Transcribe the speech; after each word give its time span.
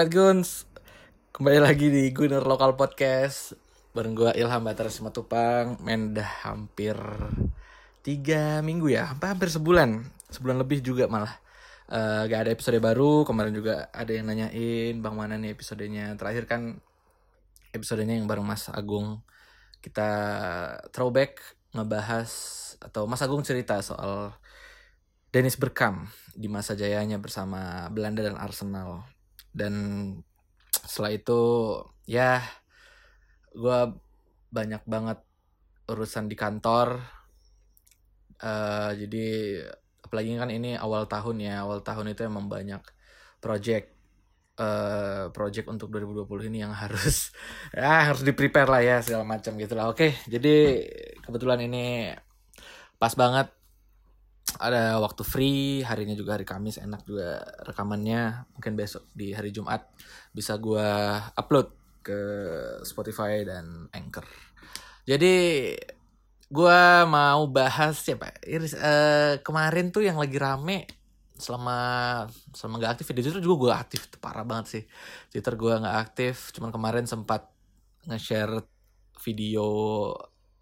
Alright 0.00 0.16
Guns, 0.16 0.64
kembali 1.36 1.60
lagi 1.60 1.92
di 1.92 2.08
Gunner 2.08 2.40
Lokal 2.40 2.72
Podcast. 2.72 3.52
Bareng 3.92 4.16
gue 4.16 4.32
Ilham 4.32 4.64
Batar 4.64 4.88
Simatupang. 4.88 5.76
Men 5.84 6.16
dah 6.16 6.48
hampir 6.48 6.96
tiga 8.00 8.64
minggu 8.64 8.88
ya, 8.88 9.12
hampir, 9.12 9.28
hampir 9.28 9.52
sebulan. 9.52 10.00
Sebulan 10.32 10.56
lebih 10.56 10.80
juga 10.80 11.04
malah. 11.04 11.36
Uh, 11.84 12.24
Gak 12.32 12.48
ada 12.48 12.50
episode 12.56 12.80
baru, 12.80 13.28
kemarin 13.28 13.52
juga 13.52 13.92
ada 13.92 14.08
yang 14.08 14.24
nanyain. 14.24 14.96
Bang 15.04 15.20
mana 15.20 15.36
nih 15.36 15.52
episodenya? 15.52 16.16
Terakhir 16.16 16.48
kan 16.48 16.80
episodenya 17.76 18.16
yang 18.16 18.24
bareng 18.24 18.48
Mas 18.48 18.72
Agung. 18.72 19.20
Kita 19.84 20.08
throwback 20.96 21.44
ngebahas 21.76 22.32
Atau 22.80 23.04
Mas 23.04 23.20
Agung 23.20 23.44
cerita 23.44 23.76
soal 23.84 24.32
Dennis 25.28 25.60
Bergkamp 25.60 26.08
di 26.32 26.48
masa 26.48 26.72
jayanya 26.72 27.20
bersama 27.20 27.84
Belanda 27.92 28.24
dan 28.24 28.40
Arsenal 28.40 29.19
dan 29.50 29.74
setelah 30.70 31.12
itu 31.14 31.40
ya 32.06 32.42
gue 33.54 33.78
banyak 34.50 34.82
banget 34.86 35.18
urusan 35.90 36.30
di 36.30 36.36
kantor. 36.38 37.02
Uh, 38.40 38.96
jadi 38.96 39.60
apalagi 40.00 40.32
kan 40.40 40.48
ini 40.48 40.74
awal 40.74 41.04
tahun 41.04 41.44
ya 41.44 41.62
awal 41.62 41.84
tahun 41.84 42.16
itu 42.16 42.24
emang 42.24 42.48
banyak 42.48 42.80
project 43.38 43.92
uh, 44.56 45.28
project 45.30 45.68
untuk 45.68 45.92
2020 45.92 46.48
ini 46.48 46.64
yang 46.64 46.72
harus 46.72 47.30
ya 47.76 48.08
harus 48.08 48.24
di 48.24 48.32
prepare 48.32 48.70
lah 48.70 48.82
ya 48.82 48.96
segala 49.04 49.28
macam 49.28 49.54
gitu 49.60 49.76
lah. 49.76 49.92
Oke 49.92 50.16
jadi 50.24 50.82
kebetulan 51.20 51.60
ini 51.68 52.16
pas 52.96 53.12
banget 53.12 53.59
ada 54.56 54.98
waktu 54.98 55.22
free 55.22 55.86
harinya 55.86 56.16
juga 56.18 56.34
hari 56.34 56.48
Kamis 56.48 56.80
enak 56.82 57.06
juga 57.06 57.44
rekamannya. 57.62 58.50
Mungkin 58.56 58.72
besok 58.74 59.06
di 59.14 59.30
hari 59.30 59.54
Jumat 59.54 59.86
bisa 60.34 60.58
gue 60.58 60.88
upload 61.36 61.68
ke 62.00 62.20
Spotify 62.82 63.44
dan 63.44 63.86
Anchor. 63.92 64.26
Jadi 65.04 65.34
gue 66.50 66.82
mau 67.06 67.46
bahas 67.46 67.94
siapa 68.02 68.34
Iris 68.42 68.74
uh, 68.74 69.38
kemarin 69.46 69.94
tuh 69.94 70.02
yang 70.02 70.18
lagi 70.18 70.34
rame 70.34 70.90
selama 71.38 71.78
selama 72.50 72.82
nggak 72.82 72.92
aktif 72.98 73.14
di 73.14 73.22
Twitter 73.22 73.38
juga 73.38 73.56
gue 73.70 73.72
aktif 73.72 74.00
tuh 74.10 74.18
parah 74.18 74.42
banget 74.42 74.66
sih. 74.66 74.82
Twitter 75.30 75.54
gue 75.54 75.72
nggak 75.78 75.98
aktif 76.10 76.50
cuman 76.56 76.74
kemarin 76.74 77.06
sempat 77.06 77.46
nge-share 78.08 78.66
video 79.20 79.68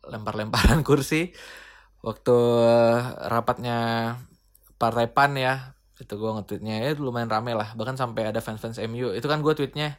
lempar-lemparan 0.05 0.85
kursi 0.89 1.33
waktu 2.03 2.37
rapatnya 3.27 3.79
partai 4.79 5.11
PAN 5.11 5.35
ya 5.35 5.75
itu 5.99 6.15
gue 6.15 6.31
nge-tweetnya 6.31 6.75
ya 6.79 6.95
lumayan 6.95 7.27
rame 7.27 7.59
lah. 7.59 7.75
Bahkan 7.75 7.99
sampai 7.99 8.31
ada 8.31 8.39
fans-fans 8.39 8.79
MU 8.87 9.11
itu 9.11 9.27
kan 9.27 9.43
gue 9.43 9.55
tweetnya 9.55 9.99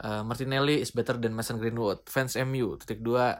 uh, 0.00 0.24
Martinelli 0.24 0.80
is 0.80 0.90
better 0.96 1.20
than 1.20 1.36
Mason 1.36 1.60
Greenwood. 1.60 2.08
Fans 2.08 2.34
MU 2.48 2.80
titik 2.80 3.04
dua 3.04 3.36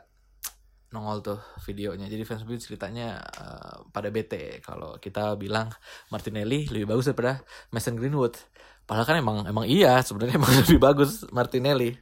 nongol 0.92 1.20
tuh 1.20 1.40
videonya. 1.64 2.08
Jadi 2.08 2.22
fans 2.28 2.44
MU 2.44 2.60
ceritanya 2.60 3.20
uh, 3.40 3.88
pada 3.88 4.12
bete. 4.12 4.60
Kalau 4.60 5.00
kita 5.00 5.36
bilang 5.40 5.72
Martinelli 6.12 6.68
lebih 6.68 6.92
bagus 6.92 7.08
daripada 7.08 7.40
Mason 7.72 7.96
Greenwood. 7.96 8.36
Padahal 8.88 9.04
kan 9.04 9.16
emang 9.20 9.44
emang 9.44 9.68
iya 9.68 10.00
sebenarnya 10.00 10.40
emang 10.40 10.52
lebih 10.64 10.80
bagus 10.80 11.24
Martinelli. 11.32 11.96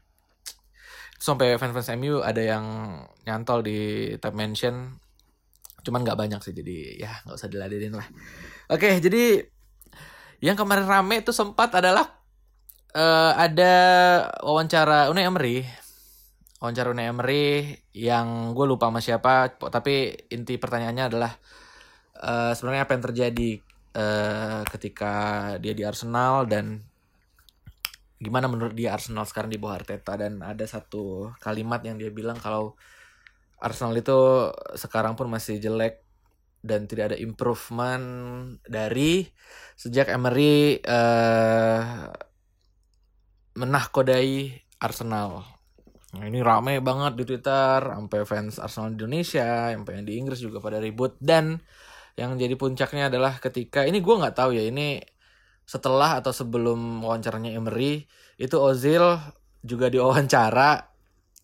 Sampai 1.17 1.57
fans-fans 1.57 1.95
MU 1.97 2.21
ada 2.21 2.43
yang 2.43 2.65
nyantol 3.25 3.65
di 3.65 3.79
tab 4.21 4.37
mention 4.37 5.06
cuman 5.87 6.03
nggak 6.03 6.19
banyak 6.19 6.41
sih 6.43 6.51
jadi 6.51 6.77
ya 6.99 7.13
nggak 7.23 7.37
usah 7.39 7.47
diladenin 7.47 7.95
lah. 7.95 8.07
Oke 8.67 8.99
jadi 8.99 9.47
yang 10.43 10.59
kemarin 10.59 10.91
rame 10.91 11.23
itu 11.23 11.31
sempat 11.31 11.71
adalah 11.79 12.19
uh, 12.99 13.33
ada 13.39 13.75
wawancara 14.43 15.07
Unai 15.15 15.25
Emery. 15.31 15.63
Wawancara 16.59 16.91
Unai 16.91 17.07
Emery 17.07 17.79
yang 17.95 18.51
gue 18.51 18.67
lupa 18.67 18.91
sama 18.91 18.99
siapa 18.99 19.55
tapi 19.71 20.11
inti 20.35 20.59
pertanyaannya 20.59 21.05
adalah 21.07 21.33
uh, 22.21 22.53
sebenarnya 22.53 22.83
apa 22.85 22.93
yang 22.99 23.05
terjadi 23.07 23.51
uh, 23.97 24.61
ketika 24.67 25.15
dia 25.63 25.73
di 25.73 25.87
Arsenal 25.87 26.45
dan 26.49 26.85
gimana 28.17 28.49
menurut 28.49 28.73
dia 28.73 28.97
Arsenal 28.97 29.29
sekarang 29.29 29.53
di 29.53 29.61
bawah 29.61 29.77
Arteta. 29.81 30.17
Dan 30.17 30.41
ada 30.41 30.65
satu 30.65 31.33
kalimat 31.41 31.85
yang 31.85 32.01
dia 32.01 32.09
bilang 32.09 32.41
kalau 32.41 32.77
Arsenal 33.61 33.97
itu 33.97 34.53
sekarang 34.77 35.17
pun 35.17 35.33
masih 35.33 35.57
jelek 35.57 36.05
dan 36.67 36.91
tidak 36.91 37.15
ada 37.15 37.19
improvement 37.21 38.05
dari 38.67 39.25
sejak 39.79 40.11
Emery 40.11 40.83
uh, 40.83 42.11
menahkodai 43.57 44.53
Arsenal. 44.83 45.47
Nah, 46.17 46.25
ini 46.25 46.41
rame 46.41 46.81
banget 46.81 47.13
di 47.17 47.25
Twitter, 47.29 47.81
sampai 47.81 48.21
fans 48.25 48.57
Arsenal 48.57 48.97
Indonesia, 48.97 49.73
sampai 49.73 49.93
yang 50.01 50.07
di 50.09 50.15
Inggris 50.17 50.41
juga 50.41 50.59
pada 50.61 50.81
ribut 50.81 51.17
dan 51.21 51.61
yang 52.17 52.41
jadi 52.41 52.57
puncaknya 52.57 53.13
adalah 53.13 53.37
ketika 53.37 53.85
ini 53.85 54.01
gue 54.01 54.15
nggak 54.17 54.37
tahu 54.37 54.57
ya 54.57 54.65
ini 54.65 55.05
setelah 55.69 56.17
atau 56.17 56.33
sebelum 56.33 57.05
wawancaranya 57.05 57.53
Emery 57.53 58.09
itu 58.41 58.57
Ozil 58.57 59.05
juga 59.61 59.93
diwawancara 59.93 60.96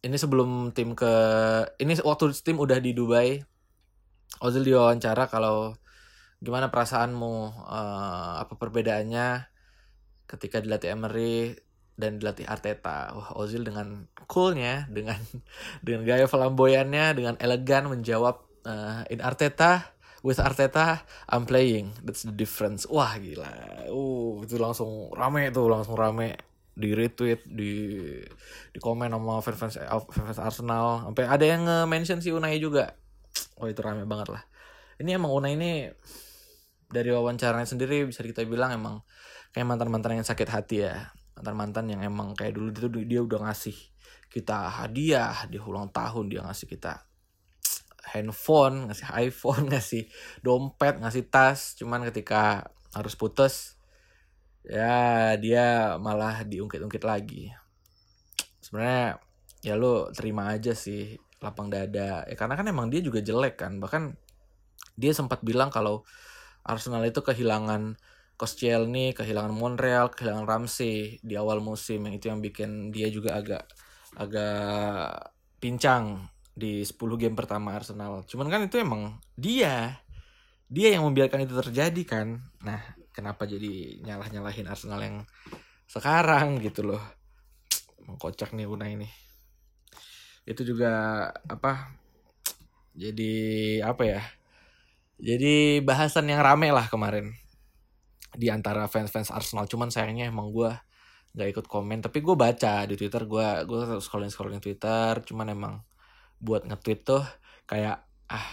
ini 0.03 0.17
sebelum 0.19 0.75
tim 0.75 0.99
ke 0.99 1.15
ini 1.79 1.95
waktu 2.03 2.35
tim 2.43 2.59
udah 2.59 2.79
di 2.83 2.91
Dubai. 2.93 3.39
Ozil 4.43 4.67
diwawancara 4.67 5.31
kalau 5.31 5.79
gimana 6.43 6.67
perasaanmu 6.75 7.35
uh, 7.63 8.43
apa 8.43 8.59
perbedaannya 8.59 9.47
ketika 10.27 10.59
dilatih 10.59 10.99
Emery 10.99 11.55
dan 11.95 12.19
dilatih 12.19 12.51
Arteta? 12.51 13.15
Wah 13.15 13.31
Ozil 13.39 13.63
dengan 13.63 14.11
coolnya 14.27 14.91
dengan 14.91 15.23
dengan 15.87 16.03
gaya 16.03 16.27
flamboyannya 16.27 17.15
dengan 17.15 17.35
elegan 17.39 17.87
menjawab 17.87 18.43
uh, 18.67 19.07
in 19.07 19.23
Arteta 19.23 19.95
with 20.27 20.43
Arteta 20.43 21.07
I'm 21.31 21.47
playing. 21.47 21.95
That's 22.03 22.27
the 22.27 22.35
difference. 22.35 22.91
Wah 22.91 23.15
gila. 23.23 23.87
Uh 23.87 24.43
itu 24.43 24.59
langsung 24.59 25.15
rame 25.15 25.55
tuh 25.55 25.71
langsung 25.71 25.95
rame 25.95 26.52
di 26.73 26.97
retweet 26.97 27.45
di 27.45 27.73
di 28.73 28.79
komen 28.81 29.13
sama 29.13 29.45
fans 29.45 29.77
fans 30.09 30.39
Arsenal. 30.41 31.09
Sampai 31.09 31.25
ada 31.29 31.45
yang 31.45 31.69
nge-mention 31.69 32.25
si 32.25 32.33
Unai 32.33 32.57
juga. 32.57 32.97
Oh 33.61 33.69
itu 33.69 33.81
rame 33.85 34.09
banget 34.09 34.33
lah. 34.33 34.43
Ini 35.01 35.21
emang 35.21 35.33
Unai 35.33 35.57
ini 35.57 35.89
dari 36.93 37.09
wawancaranya 37.09 37.65
sendiri 37.65 38.05
bisa 38.05 38.21
kita 38.21 38.45
bilang 38.45 38.77
emang 38.77 39.01
kayak 39.57 39.65
mantan 39.69 39.89
mantan 39.93 40.17
yang 40.17 40.29
sakit 40.29 40.49
hati 40.49 40.85
ya. 40.89 41.13
Mantan 41.37 41.55
mantan 41.57 41.85
yang 41.93 42.01
emang 42.05 42.33
kayak 42.33 42.57
dulu 42.57 42.69
itu 42.73 42.89
dia 43.05 43.21
udah 43.21 43.49
ngasih 43.49 43.77
kita 44.33 44.73
hadiah 44.73 45.45
di 45.49 45.61
ulang 45.61 45.93
tahun 45.93 46.33
dia 46.33 46.41
ngasih 46.41 46.65
kita 46.65 47.05
handphone 48.17 48.89
ngasih 48.89 49.09
iPhone 49.29 49.69
ngasih 49.73 50.09
dompet 50.41 51.01
ngasih 51.01 51.29
tas. 51.29 51.77
Cuman 51.77 52.01
ketika 52.09 52.73
harus 52.93 53.17
putus 53.17 53.81
ya 54.67 55.35
dia 55.39 55.99
malah 55.99 56.47
diungkit-ungkit 56.47 57.03
lagi. 57.03 57.51
Sebenarnya 58.63 59.19
ya 59.63 59.75
lo 59.79 60.11
terima 60.15 60.51
aja 60.51 60.75
sih 60.75 61.19
lapang 61.43 61.69
dada. 61.69 62.23
Ya 62.27 62.35
karena 62.39 62.55
kan 62.55 62.67
emang 62.71 62.89
dia 62.89 63.03
juga 63.03 63.19
jelek 63.23 63.59
kan. 63.59 63.83
Bahkan 63.83 64.15
dia 64.95 65.13
sempat 65.13 65.43
bilang 65.43 65.69
kalau 65.71 66.07
Arsenal 66.63 67.03
itu 67.07 67.21
kehilangan 67.21 67.99
Koscielny, 68.39 69.15
kehilangan 69.15 69.55
Monreal, 69.55 70.11
kehilangan 70.11 70.47
Ramsey 70.47 71.23
di 71.23 71.35
awal 71.39 71.63
musim. 71.63 72.03
Yang 72.07 72.15
itu 72.23 72.27
yang 72.31 72.41
bikin 72.43 72.71
dia 72.95 73.09
juga 73.11 73.39
agak 73.39 73.63
agak 74.19 75.35
pincang 75.63 76.27
di 76.53 76.85
10 76.85 76.99
game 77.19 77.37
pertama 77.39 77.75
Arsenal. 77.75 78.27
Cuman 78.27 78.49
kan 78.51 78.61
itu 78.67 78.79
emang 78.79 79.19
dia. 79.35 80.01
Dia 80.73 80.97
yang 80.97 81.05
membiarkan 81.05 81.45
itu 81.45 81.55
terjadi 81.55 82.03
kan. 82.09 82.41
Nah, 82.65 82.81
kenapa 83.13 83.45
jadi 83.47 84.03
nyalah 84.03 84.29
nyalahin 84.33 84.69
Arsenal 84.69 85.01
yang 85.01 85.17
sekarang 85.87 86.61
gitu 86.65 86.85
loh. 86.85 87.03
Mengkocak 88.09 88.57
nih 88.57 88.67
Una 88.67 88.91
ini 88.91 89.23
itu 90.43 90.67
juga 90.67 90.91
apa 91.47 91.95
jadi 92.99 93.35
apa 93.87 94.03
ya 94.03 94.23
jadi 95.23 95.79
bahasan 95.87 96.27
yang 96.27 96.43
rame 96.43 96.75
lah 96.75 96.91
kemarin 96.91 97.31
di 98.35 98.51
antara 98.51 98.91
fans-fans 98.91 99.31
Arsenal. 99.31 99.71
Cuman 99.71 99.93
sayangnya 99.93 100.27
emang 100.27 100.51
gue 100.51 100.73
nggak 101.37 101.49
ikut 101.55 101.67
komen. 101.71 102.03
Tapi 102.03 102.19
gue 102.19 102.35
baca 102.35 102.83
di 102.91 102.99
Twitter 102.99 103.23
gue 103.31 103.47
gue 103.63 104.03
scrolling 104.03 104.33
scrolling 104.35 104.59
Twitter. 104.59 105.23
Cuman 105.23 105.55
emang 105.55 105.75
buat 106.43 106.67
nge-tweet 106.67 107.01
tuh 107.07 107.23
kayak 107.71 108.03
ah 108.27 108.49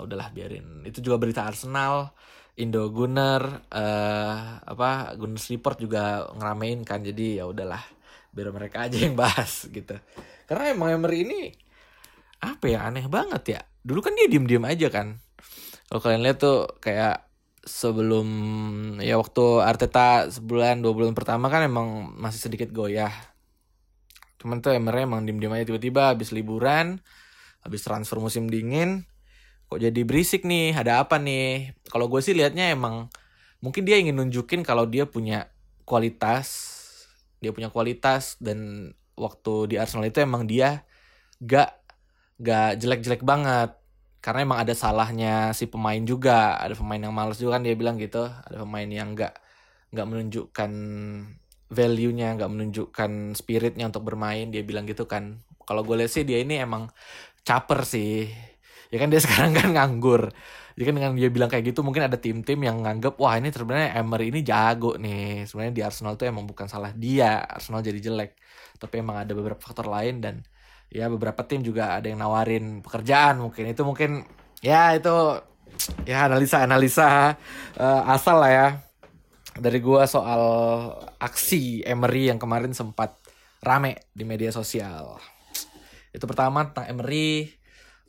udahlah 0.00 0.32
biarin. 0.32 0.80
Itu 0.88 1.04
juga 1.04 1.20
berita 1.20 1.44
Arsenal 1.44 2.16
Indo 2.56 2.88
Gunner 2.88 3.68
uh, 3.68 4.64
apa 4.64 5.12
Gunner 5.20 5.36
Report 5.36 5.76
juga 5.76 6.24
ngeramein 6.32 6.88
kan 6.88 7.04
jadi 7.04 7.42
ya 7.42 7.44
udahlah 7.44 7.84
biar 8.32 8.48
mereka 8.52 8.88
aja 8.88 8.96
yang 8.96 9.16
bahas 9.16 9.64
gitu. 9.76 9.96
Karena 10.48 10.72
emang 10.72 10.96
Emery 10.96 11.28
ini 11.28 11.40
apa 12.40 12.64
ya 12.68 12.88
aneh 12.88 13.04
banget 13.08 13.42
ya. 13.56 13.60
Dulu 13.84 14.00
kan 14.00 14.16
dia 14.16 14.28
diem 14.28 14.48
diem 14.48 14.64
aja 14.64 14.88
kan. 14.88 15.20
Kalau 15.86 16.00
kalian 16.00 16.24
lihat 16.24 16.40
tuh 16.40 16.66
kayak 16.80 17.28
sebelum 17.66 18.28
ya 19.02 19.18
waktu 19.18 19.44
Arteta 19.60 20.30
sebulan 20.30 20.80
dua 20.80 20.92
bulan 20.94 21.12
pertama 21.12 21.52
kan 21.52 21.66
emang 21.66 22.14
masih 22.16 22.40
sedikit 22.40 22.72
goyah. 22.72 23.12
Cuman 24.40 24.64
tuh 24.64 24.72
Emery 24.72 25.04
emang 25.04 25.24
dim-dim 25.24 25.52
aja 25.52 25.66
tiba-tiba 25.66 26.12
habis 26.14 26.30
liburan, 26.30 27.02
habis 27.64 27.82
transfer 27.82 28.20
musim 28.20 28.46
dingin, 28.46 29.08
kok 29.66 29.80
jadi 29.82 30.00
berisik 30.06 30.46
nih, 30.46 30.74
ada 30.74 31.02
apa 31.02 31.18
nih? 31.18 31.74
Kalau 31.90 32.06
gue 32.06 32.20
sih 32.22 32.34
liatnya 32.34 32.70
emang 32.70 33.10
mungkin 33.58 33.82
dia 33.82 33.98
ingin 33.98 34.14
nunjukin 34.14 34.62
kalau 34.62 34.86
dia 34.86 35.06
punya 35.08 35.50
kualitas, 35.82 36.46
dia 37.42 37.50
punya 37.50 37.70
kualitas 37.70 38.38
dan 38.38 38.90
waktu 39.18 39.74
di 39.74 39.76
Arsenal 39.80 40.06
itu 40.06 40.22
emang 40.22 40.46
dia 40.46 40.86
gak 41.42 41.74
gak 42.38 42.78
jelek-jelek 42.78 43.22
banget. 43.26 43.74
Karena 44.22 44.42
emang 44.42 44.58
ada 44.58 44.74
salahnya 44.74 45.54
si 45.54 45.70
pemain 45.70 46.02
juga 46.02 46.58
ada 46.58 46.74
pemain 46.74 46.98
yang 46.98 47.14
males 47.14 47.38
juga 47.38 47.58
kan 47.58 47.62
dia 47.62 47.78
bilang 47.78 47.94
gitu. 47.98 48.26
Ada 48.26 48.66
pemain 48.66 48.88
yang 48.90 49.14
nggak 49.14 49.34
nggak 49.94 50.06
menunjukkan 50.06 50.72
value-nya 51.70 52.34
nggak 52.34 52.50
menunjukkan 52.50 53.10
spiritnya 53.38 53.86
untuk 53.86 54.02
bermain 54.02 54.50
dia 54.50 54.66
bilang 54.66 54.82
gitu 54.86 55.06
kan. 55.06 55.46
Kalau 55.62 55.86
gue 55.86 55.94
lihat 56.02 56.10
sih 56.10 56.26
dia 56.26 56.42
ini 56.42 56.58
emang 56.58 56.90
caper 57.46 57.86
sih 57.86 58.26
ya 58.96 58.98
kan 59.04 59.12
dia 59.12 59.20
sekarang 59.24 59.52
kan 59.52 59.68
nganggur. 59.76 60.32
Jadi 60.76 60.84
kan 60.84 60.94
dengan 60.96 61.12
dia 61.16 61.28
bilang 61.32 61.48
kayak 61.48 61.72
gitu 61.72 61.80
mungkin 61.80 62.04
ada 62.04 62.20
tim-tim 62.20 62.60
yang 62.60 62.84
nganggep 62.84 63.16
wah 63.16 63.36
ini 63.36 63.48
sebenarnya 63.48 63.96
Emery 63.96 64.32
ini 64.32 64.40
jago 64.44 64.96
nih. 64.96 65.44
Sebenarnya 65.44 65.72
di 65.72 65.82
Arsenal 65.84 66.16
tuh 66.16 66.28
emang 66.28 66.44
bukan 66.48 66.68
salah 66.68 66.92
dia. 66.92 67.44
Arsenal 67.44 67.80
jadi 67.80 68.00
jelek. 68.00 68.36
Tapi 68.76 69.00
emang 69.00 69.20
ada 69.20 69.32
beberapa 69.32 69.60
faktor 69.60 69.88
lain 69.88 70.20
dan 70.20 70.44
ya 70.92 71.08
beberapa 71.08 71.42
tim 71.48 71.64
juga 71.64 71.96
ada 71.96 72.08
yang 72.08 72.20
nawarin 72.20 72.84
pekerjaan 72.84 73.40
mungkin. 73.40 73.72
Itu 73.72 73.88
mungkin 73.88 74.24
ya 74.60 74.96
itu 74.96 75.12
ya 76.08 76.28
analisa 76.28 76.64
analisa 76.64 77.36
uh, 77.80 78.02
asal 78.12 78.36
lah 78.40 78.52
ya. 78.52 78.68
Dari 79.56 79.80
gua 79.80 80.04
soal 80.04 80.42
aksi 81.16 81.80
Emery 81.88 82.28
yang 82.28 82.36
kemarin 82.36 82.76
sempat 82.76 83.16
rame 83.64 84.12
di 84.12 84.28
media 84.28 84.52
sosial. 84.52 85.16
Itu 86.12 86.28
pertama 86.28 86.68
tentang 86.68 86.92
Emery 86.92 87.48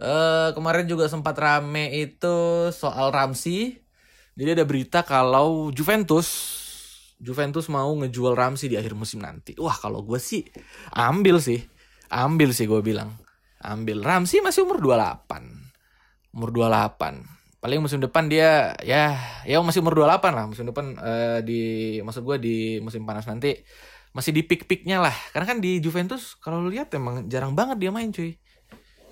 uh, 0.02 0.50
kemarin 0.54 0.86
juga 0.86 1.10
sempat 1.10 1.38
rame 1.38 1.94
itu 1.94 2.70
soal 2.74 3.10
Ramsey. 3.10 3.82
Jadi 4.38 4.50
ada 4.54 4.66
berita 4.70 5.02
kalau 5.02 5.74
Juventus 5.74 6.30
Juventus 7.18 7.66
mau 7.74 7.90
ngejual 7.98 8.38
Ramsey 8.38 8.70
di 8.70 8.78
akhir 8.78 8.94
musim 8.94 9.26
nanti. 9.26 9.58
Wah, 9.58 9.74
kalau 9.74 10.06
gue 10.06 10.22
sih 10.22 10.46
ambil 10.94 11.42
sih. 11.42 11.66
Ambil 12.14 12.54
sih 12.54 12.70
gue 12.70 12.82
bilang. 12.86 13.18
Ambil. 13.58 14.06
Ramsey 14.06 14.46
masih 14.46 14.64
umur 14.70 14.78
28 14.82 15.66
umur 16.38 16.54
28 16.54 17.26
paling 17.58 17.82
musim 17.82 17.98
depan 17.98 18.30
dia 18.30 18.78
ya 18.86 19.18
ya 19.42 19.58
masih 19.66 19.82
umur 19.82 19.98
28 20.06 20.38
lah. 20.38 20.46
Musim 20.46 20.70
depan 20.70 20.94
uh, 21.02 21.42
di 21.42 21.98
maksud 22.06 22.22
gue 22.22 22.38
di 22.38 22.56
musim 22.86 23.02
panas 23.02 23.26
nanti 23.26 23.58
masih 24.14 24.30
di 24.38 24.46
pick-picknya 24.46 25.02
lah. 25.02 25.16
Karena 25.34 25.46
kan 25.50 25.58
di 25.58 25.82
Juventus 25.82 26.38
kalau 26.38 26.70
lihat 26.70 26.94
emang 26.94 27.26
jarang 27.26 27.58
banget 27.58 27.82
dia 27.82 27.90
main 27.90 28.14
cuy 28.14 28.38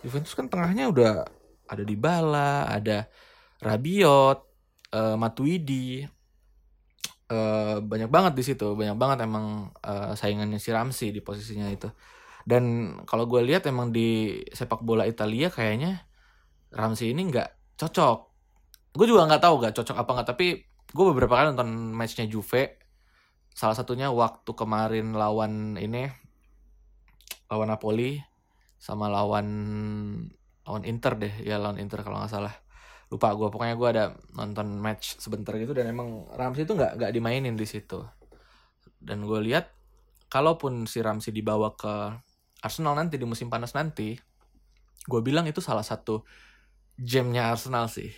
Juventus 0.06 0.38
kan 0.38 0.46
tengahnya 0.46 0.94
udah 0.94 1.26
ada 1.66 1.82
di 1.82 1.98
Bala 1.98 2.70
ada 2.70 3.10
Rabiot 3.58 4.40
uh, 4.94 5.18
Matuidi 5.18 6.06
uh, 7.34 7.82
banyak 7.82 8.10
banget 8.14 8.34
di 8.38 8.44
situ 8.46 8.78
banyak 8.78 8.94
banget 8.94 9.26
emang 9.26 9.74
uh, 9.82 10.14
saingannya 10.14 10.62
si 10.62 10.70
Ramsey 10.70 11.10
di 11.10 11.26
posisinya 11.26 11.66
itu 11.74 11.90
dan 12.46 12.94
kalau 13.10 13.26
gue 13.26 13.42
lihat 13.42 13.66
emang 13.66 13.90
di 13.90 14.38
sepak 14.54 14.86
bola 14.86 15.10
Italia 15.10 15.50
kayaknya 15.50 16.06
Ramsey 16.70 17.10
ini 17.10 17.26
nggak 17.34 17.80
cocok. 17.82 18.20
Gue 18.94 19.06
juga 19.10 19.26
nggak 19.26 19.42
tahu 19.42 19.56
nggak 19.64 19.74
cocok 19.82 19.98
apa 19.98 20.12
nggak. 20.14 20.28
Tapi 20.30 20.48
gue 20.94 21.06
beberapa 21.10 21.34
kali 21.42 21.58
nonton 21.58 21.92
matchnya 21.92 22.30
Juve. 22.30 22.78
Salah 23.50 23.74
satunya 23.74 24.14
waktu 24.14 24.52
kemarin 24.54 25.18
lawan 25.18 25.80
ini 25.82 26.06
lawan 27.50 27.74
Napoli 27.74 28.22
sama 28.86 29.10
lawan 29.10 29.48
lawan 30.62 30.84
Inter 30.86 31.18
deh 31.18 31.34
ya 31.42 31.58
lawan 31.58 31.82
Inter 31.82 32.06
kalau 32.06 32.22
nggak 32.22 32.30
salah 32.30 32.54
lupa 33.10 33.34
gue 33.34 33.50
pokoknya 33.50 33.76
gue 33.78 33.90
ada 33.90 34.06
nonton 34.38 34.78
match 34.78 35.18
sebentar 35.18 35.58
gitu 35.58 35.74
dan 35.74 35.90
emang 35.90 36.30
Ramsey 36.38 36.70
itu 36.70 36.78
nggak 36.78 37.02
nggak 37.02 37.12
dimainin 37.14 37.58
di 37.58 37.66
situ 37.66 38.02
dan 39.02 39.26
gue 39.26 39.40
lihat 39.42 39.74
kalaupun 40.30 40.90
si 40.90 41.02
Ramsey 41.02 41.30
dibawa 41.34 41.74
ke 41.78 42.18
Arsenal 42.66 42.98
nanti 42.98 43.22
di 43.22 43.30
musim 43.30 43.46
panas 43.46 43.78
nanti, 43.78 44.18
gue 45.06 45.22
bilang 45.22 45.46
itu 45.46 45.62
salah 45.62 45.86
satu 45.86 46.26
jamnya 46.98 47.54
Arsenal 47.54 47.86
sih. 47.86 48.10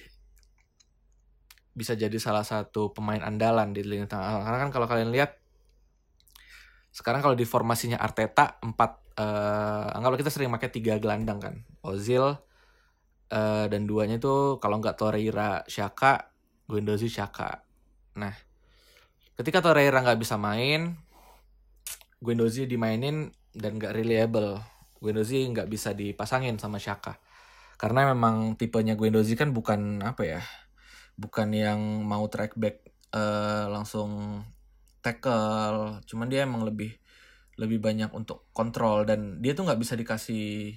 Bisa 1.75 1.99
jadi 1.99 2.15
salah 2.15 2.47
satu 2.47 2.95
pemain 2.95 3.19
andalan 3.19 3.75
di 3.75 3.83
lini 3.83 4.07
tengah. 4.07 4.47
Karena 4.47 4.57
kan 4.63 4.71
kalau 4.71 4.87
kalian 4.87 5.11
lihat, 5.11 5.35
sekarang 6.97 7.21
kalau 7.21 7.37
di 7.37 7.45
formasinya 7.45 8.01
Arteta, 8.01 8.57
empat, 8.57 9.13
uh, 9.21 9.93
anggaplah 9.93 10.17
kita 10.17 10.33
sering 10.33 10.49
pakai 10.49 10.73
tiga 10.73 10.97
gelandang 10.97 11.37
kan. 11.37 11.55
Ozil, 11.85 12.25
uh, 12.25 13.65
dan 13.69 13.85
duanya 13.85 14.17
itu 14.17 14.57
kalau 14.57 14.81
nggak 14.81 14.97
Torreira, 14.97 15.61
Shaka, 15.69 16.33
Guendouzi, 16.65 17.05
Shaka. 17.05 17.61
Nah, 18.17 18.33
ketika 19.37 19.61
Torreira 19.61 20.01
nggak 20.01 20.17
bisa 20.17 20.41
main, 20.41 20.97
Guendouzi 22.17 22.65
dimainin 22.65 23.29
dan 23.53 23.77
gak 23.77 23.93
reliable. 23.93 24.57
Guendouzi 24.97 25.45
nggak 25.53 25.69
bisa 25.69 25.93
dipasangin 25.93 26.57
sama 26.57 26.81
Shaka. 26.81 27.21
Karena 27.77 28.09
memang 28.09 28.57
tipenya 28.57 28.97
Guendouzi 28.97 29.37
kan 29.37 29.53
bukan 29.53 30.01
apa 30.01 30.25
ya, 30.25 30.41
bukan 31.13 31.53
yang 31.53 31.77
mau 32.09 32.25
track 32.25 32.57
back 32.57 32.81
uh, 33.13 33.69
langsung 33.69 34.41
tackle. 35.07 36.03
Cuman 36.03 36.27
dia 36.27 36.43
emang 36.43 36.67
lebih 36.67 36.91
lebih 37.57 37.79
banyak 37.79 38.11
untuk 38.11 38.51
kontrol 38.51 39.07
dan 39.07 39.39
dia 39.39 39.55
tuh 39.55 39.63
nggak 39.63 39.79
bisa 39.79 39.95
dikasih 39.95 40.75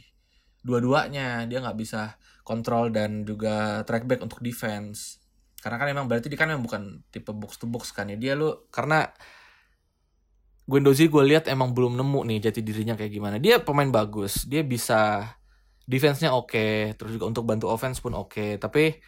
dua-duanya. 0.62 1.50
Dia 1.50 1.58
nggak 1.58 1.78
bisa 1.78 2.14
kontrol 2.46 2.94
dan 2.94 3.26
juga 3.26 3.82
track 3.82 4.06
back 4.06 4.22
untuk 4.22 4.38
defense. 4.38 5.18
Karena 5.58 5.76
kan 5.76 5.88
emang 5.90 6.06
berarti 6.06 6.30
dia 6.30 6.38
kan 6.38 6.49
memang 6.49 6.64
bukan 6.64 6.82
tipe 7.12 7.34
box 7.34 7.58
to 7.58 7.66
box 7.66 7.90
kan 7.90 8.08
ya. 8.08 8.16
Dia 8.16 8.38
lu 8.38 8.70
karena 8.70 9.10
Guendouzi 10.70 11.10
gue 11.10 11.26
lihat 11.26 11.50
emang 11.50 11.75
belum 11.75 11.99
nemu 11.99 12.20
nih 12.30 12.38
jati 12.46 12.62
dirinya 12.62 12.94
kayak 12.94 13.10
gimana. 13.10 13.37
Dia 13.42 13.58
pemain 13.58 13.90
bagus, 13.90 14.46
dia 14.46 14.62
bisa 14.62 15.26
defense-nya 15.82 16.30
oke, 16.30 16.54
okay, 16.54 16.94
terus 16.94 17.18
juga 17.18 17.26
untuk 17.26 17.42
bantu 17.42 17.66
offense 17.66 17.99
pun 17.99 18.14
oke. 18.14 18.30
Okay. 18.30 18.50
Tapi 18.54 19.02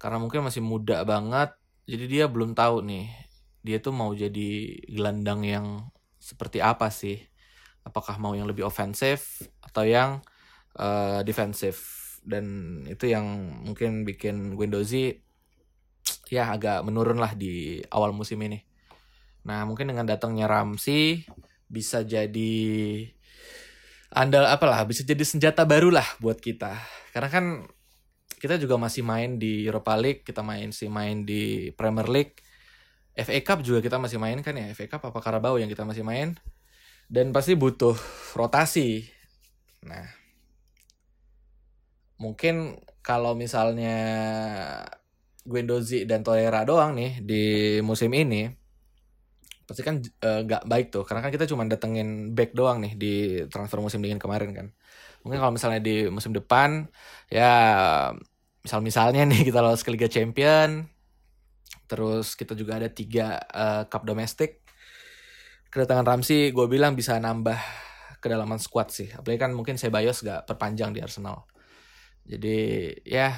karena 0.00 0.16
mungkin 0.16 0.40
masih 0.40 0.64
muda 0.64 1.04
banget, 1.04 1.52
jadi 1.84 2.04
dia 2.08 2.24
belum 2.32 2.56
tahu 2.56 2.80
nih 2.80 3.12
dia 3.60 3.78
tuh 3.80 3.92
mau 3.92 4.12
jadi 4.16 4.76
gelandang 4.88 5.44
yang 5.44 5.66
seperti 6.16 6.60
apa 6.64 6.88
sih? 6.88 7.20
Apakah 7.84 8.20
mau 8.20 8.36
yang 8.36 8.48
lebih 8.48 8.68
ofensif 8.68 9.44
atau 9.64 9.84
yang 9.84 10.20
uh, 10.76 11.20
defensif? 11.24 12.00
Dan 12.20 12.44
itu 12.84 13.08
yang 13.08 13.24
mungkin 13.64 14.04
bikin 14.04 14.52
Guendouzi 14.56 15.16
ya 16.30 16.52
agak 16.52 16.84
menurun 16.84 17.18
lah 17.18 17.32
di 17.34 17.80
awal 17.90 18.12
musim 18.12 18.38
ini. 18.44 18.60
Nah, 19.48 19.64
mungkin 19.64 19.88
dengan 19.88 20.04
datangnya 20.04 20.44
Ramsey 20.44 21.24
bisa 21.66 22.04
jadi 22.04 22.62
andal 24.12 24.46
apalah, 24.50 24.84
bisa 24.84 25.06
jadi 25.06 25.22
senjata 25.22 25.64
baru 25.64 25.88
lah 25.88 26.06
buat 26.20 26.38
kita. 26.38 26.76
Karena 27.14 27.28
kan 27.32 27.44
kita 28.40 28.56
juga 28.56 28.76
masih 28.80 29.04
main 29.04 29.36
di 29.36 29.64
Europa 29.64 29.96
League, 29.96 30.24
kita 30.24 30.40
main 30.44 30.72
sih 30.72 30.88
main 30.88 31.24
di 31.24 31.72
Premier 31.72 32.08
League. 32.08 32.36
FA 33.16 33.40
Cup 33.42 33.66
juga 33.66 33.82
kita 33.82 33.98
masih 33.98 34.18
main 34.22 34.38
kan 34.40 34.54
ya, 34.54 34.70
FA 34.74 34.86
Cup 34.86 35.10
apa 35.10 35.18
Carabao 35.18 35.58
yang 35.58 35.70
kita 35.70 35.82
masih 35.82 36.06
main. 36.06 36.38
Dan 37.10 37.34
pasti 37.34 37.58
butuh 37.58 37.98
rotasi. 38.38 39.02
Nah, 39.82 40.06
mungkin 42.22 42.78
kalau 43.02 43.34
misalnya 43.34 43.98
Guendouzi 45.42 46.06
dan 46.06 46.22
Torreira 46.22 46.62
doang 46.62 46.94
nih 46.94 47.18
di 47.24 47.44
musim 47.82 48.14
ini, 48.14 48.46
pasti 49.70 49.86
kan 49.86 50.02
uh, 50.02 50.42
gak 50.42 50.66
baik 50.66 50.90
tuh 50.90 51.06
karena 51.06 51.22
kan 51.22 51.30
kita 51.30 51.46
cuma 51.46 51.62
datengin 51.62 52.34
back 52.34 52.50
doang 52.58 52.82
nih 52.82 52.92
di 52.98 53.12
transfer 53.46 53.78
musim 53.78 54.02
dingin 54.02 54.18
kemarin 54.18 54.50
kan 54.50 54.66
mungkin 55.22 55.38
kalau 55.38 55.54
misalnya 55.54 55.78
di 55.78 56.10
musim 56.10 56.34
depan 56.34 56.90
ya 57.30 57.54
misal 58.66 58.82
misalnya 58.82 59.22
nih 59.30 59.46
kita 59.46 59.62
lolos 59.62 59.86
ke 59.86 59.94
Liga 59.94 60.10
Champion 60.10 60.90
terus 61.90 62.38
kita 62.38 62.54
juga 62.54 62.78
ada 62.78 62.86
tiga 62.86 63.42
uh, 63.50 63.82
cup 63.90 64.06
domestik. 64.06 64.62
Kedatangan 65.74 66.06
Ramsey 66.06 66.54
gue 66.54 66.66
bilang 66.70 66.94
bisa 66.94 67.18
nambah 67.18 67.58
kedalaman 68.22 68.62
squad 68.62 68.94
sih. 68.94 69.10
Apalagi 69.10 69.42
kan 69.42 69.50
mungkin 69.50 69.74
Sebayos 69.74 70.22
gak 70.22 70.46
perpanjang 70.46 70.94
di 70.94 71.02
Arsenal. 71.02 71.50
Jadi 72.22 72.94
ya 73.02 73.34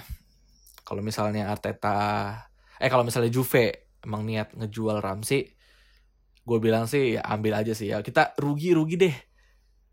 kalau 0.85 1.00
misalnya 1.00 1.49
Arteta 1.49 2.37
eh 2.76 2.92
kalau 2.92 3.09
misalnya 3.09 3.32
Juve 3.32 3.97
emang 4.04 4.28
niat 4.28 4.52
ngejual 4.52 5.00
Ramsey 5.00 5.47
gue 6.42 6.59
bilang 6.59 6.90
sih 6.90 7.16
ya 7.16 7.25
ambil 7.25 7.56
aja 7.56 7.73
sih. 7.73 7.88
Ya 7.88 8.04
kita 8.04 8.37
rugi 8.37 8.76
rugi 8.76 9.00
deh. 9.00 9.16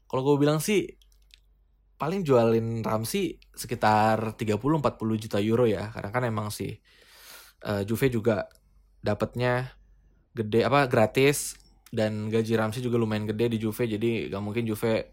Kalau 0.09 0.25
gue 0.25 0.35
bilang 0.41 0.59
sih 0.59 0.83
paling 1.95 2.27
jualin 2.27 2.83
Ramsey 2.83 3.39
sekitar 3.55 4.35
30-40 4.35 5.23
juta 5.23 5.37
euro 5.39 5.63
ya. 5.63 5.93
Karena 5.93 6.09
kan 6.11 6.23
emang 6.27 6.49
sih 6.51 6.75
uh, 7.65 7.83
Juve 7.83 8.07
juga 8.11 8.47
dapatnya 9.03 9.71
gede 10.35 10.63
apa 10.67 10.85
gratis. 10.85 11.57
Dan 11.89 12.29
gaji 12.29 12.53
Ramsey 12.53 12.85
juga 12.85 13.01
lumayan 13.01 13.25
gede 13.25 13.49
di 13.49 13.57
Juve 13.57 13.89
jadi 13.89 14.29
gak 14.29 14.43
mungkin 14.45 14.61
Juve 14.61 15.09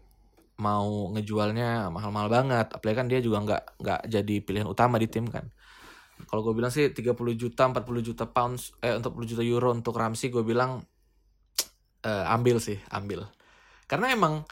mau 0.61 1.09
ngejualnya 1.13 1.89
mahal-mahal 1.89 2.29
banget. 2.29 2.67
Apalagi 2.73 2.97
kan 2.97 3.07
dia 3.09 3.19
juga 3.21 3.37
nggak 3.41 3.63
nggak 3.81 4.01
jadi 4.09 4.35
pilihan 4.45 4.67
utama 4.69 5.01
di 5.01 5.09
tim 5.09 5.25
kan. 5.25 5.49
Kalau 6.25 6.41
gue 6.41 6.53
bilang 6.57 6.73
sih 6.73 6.89
30 6.89 7.13
juta 7.37 7.69
40 7.69 8.01
juta 8.01 8.25
pounds 8.25 8.73
eh 8.81 8.93
untuk 8.97 9.21
40 9.21 9.31
juta 9.37 9.43
euro 9.45 9.69
untuk 9.69 9.93
Ramsey 9.93 10.33
gue 10.33 10.41
bilang 10.41 10.81
uh, 12.05 12.25
ambil 12.33 12.57
sih 12.57 12.77
ambil. 12.89 13.29
Karena 13.85 14.13
emang 14.13 14.45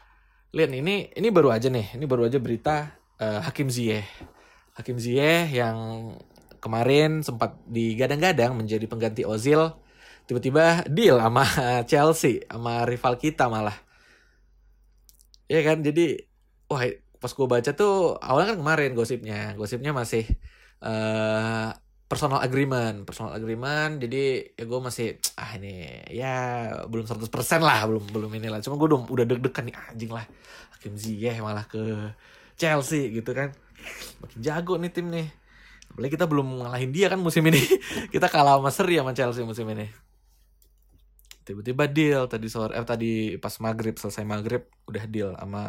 lihat 0.54 0.72
ini 0.72 1.10
ini 1.14 1.28
baru 1.34 1.52
aja 1.52 1.68
nih 1.68 1.98
ini 1.98 2.06
baru 2.06 2.30
aja 2.30 2.38
berita 2.38 2.94
uh, 3.18 3.42
Hakim 3.42 3.74
Ziyech. 3.74 4.06
Hakim 4.78 5.02
Ziyech 5.02 5.50
yang 5.52 5.78
kemarin 6.66 7.22
sempat 7.22 7.62
digadang-gadang 7.70 8.58
menjadi 8.58 8.90
pengganti 8.90 9.22
Ozil 9.22 9.78
tiba-tiba 10.26 10.82
deal 10.90 11.22
sama 11.22 11.46
Chelsea 11.90 12.42
sama 12.50 12.90
rival 12.90 13.22
kita 13.22 13.46
malah. 13.46 13.78
Ya 15.46 15.62
kan? 15.62 15.86
Jadi 15.86 16.26
wah 16.66 16.82
pas 17.22 17.30
gue 17.30 17.48
baca 17.48 17.72
tuh 17.78 18.18
awalnya 18.18 18.58
kan 18.58 18.60
kemarin 18.66 18.98
gosipnya. 18.98 19.54
Gosipnya 19.54 19.94
masih 19.94 20.26
uh, 20.82 21.70
personal 22.10 22.42
agreement 22.42 23.06
personal 23.06 23.38
agreement. 23.38 24.02
Jadi 24.02 24.58
ya 24.58 24.66
gue 24.66 24.80
masih 24.82 25.22
ah 25.38 25.54
ini 25.62 26.10
ya 26.10 26.34
belum 26.90 27.06
100% 27.06 27.30
lah 27.62 27.86
belum 27.86 28.10
belum 28.10 28.32
ini 28.42 28.50
lah 28.50 28.58
cuma 28.66 28.82
gue 28.82 28.90
udah 28.90 29.06
udah 29.14 29.26
deg-degan 29.30 29.70
nih 29.70 29.76
anjing 29.94 30.10
lah. 30.10 30.26
Hakim 30.74 30.98
Ziyech 30.98 31.38
malah 31.46 31.70
ke 31.70 31.82
Chelsea 32.58 33.14
gitu 33.14 33.30
kan. 33.38 33.54
Makin 34.26 34.40
jago 34.42 34.82
nih 34.82 34.90
tim 34.90 35.14
nih 35.14 35.45
apalagi 35.96 36.20
kita 36.20 36.28
belum 36.28 36.60
ngalahin 36.60 36.92
dia 36.92 37.08
kan 37.08 37.24
musim 37.24 37.48
ini. 37.48 37.64
Kita 38.14 38.28
kalah 38.28 38.60
sama 38.60 38.68
seri 38.68 39.00
sama 39.00 39.16
Chelsea 39.16 39.48
musim 39.48 39.64
ini. 39.72 39.88
Tiba-tiba 41.48 41.88
deal 41.88 42.28
tadi 42.28 42.52
sore 42.52 42.76
eh 42.76 42.84
tadi 42.84 43.40
pas 43.40 43.56
maghrib 43.64 43.96
selesai 43.96 44.28
maghrib 44.28 44.68
udah 44.92 45.06
deal 45.08 45.32
sama 45.40 45.64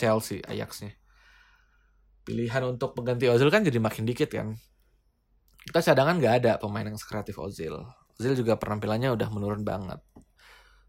Chelsea 0.00 0.40
Ajaxnya. 0.48 0.96
Pilihan 2.24 2.72
untuk 2.72 2.96
pengganti 2.96 3.28
Ozil 3.28 3.52
kan 3.52 3.60
jadi 3.60 3.76
makin 3.76 4.08
dikit 4.08 4.32
kan. 4.32 4.56
Kita 5.60 5.92
cadangan 5.92 6.16
nggak 6.16 6.34
ada 6.40 6.52
pemain 6.56 6.88
yang 6.88 6.96
sekreatif 6.96 7.36
Ozil. 7.36 7.76
Ozil 8.16 8.32
juga 8.32 8.56
penampilannya 8.56 9.12
udah 9.12 9.28
menurun 9.28 9.60
banget. 9.60 10.00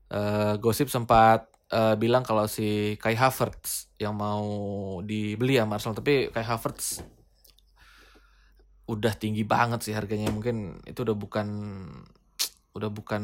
Uh, 0.07 0.55
gosip 0.63 0.87
sempat 0.87 1.51
uh, 1.75 1.99
bilang 1.99 2.23
kalau 2.23 2.47
si 2.47 2.95
Kai 3.03 3.19
Havertz 3.19 3.91
yang 3.99 4.15
mau 4.15 4.47
dibeli 5.03 5.59
sama 5.59 5.75
Arsenal 5.75 5.99
tapi 5.99 6.31
Kai 6.31 6.43
Havertz 6.47 7.03
udah 8.91 9.13
tinggi 9.15 9.47
banget 9.47 9.87
sih 9.87 9.95
harganya. 9.95 10.27
Mungkin 10.27 10.83
itu 10.83 10.99
udah 11.07 11.15
bukan 11.15 11.47
udah 12.71 12.89
bukan 12.91 13.23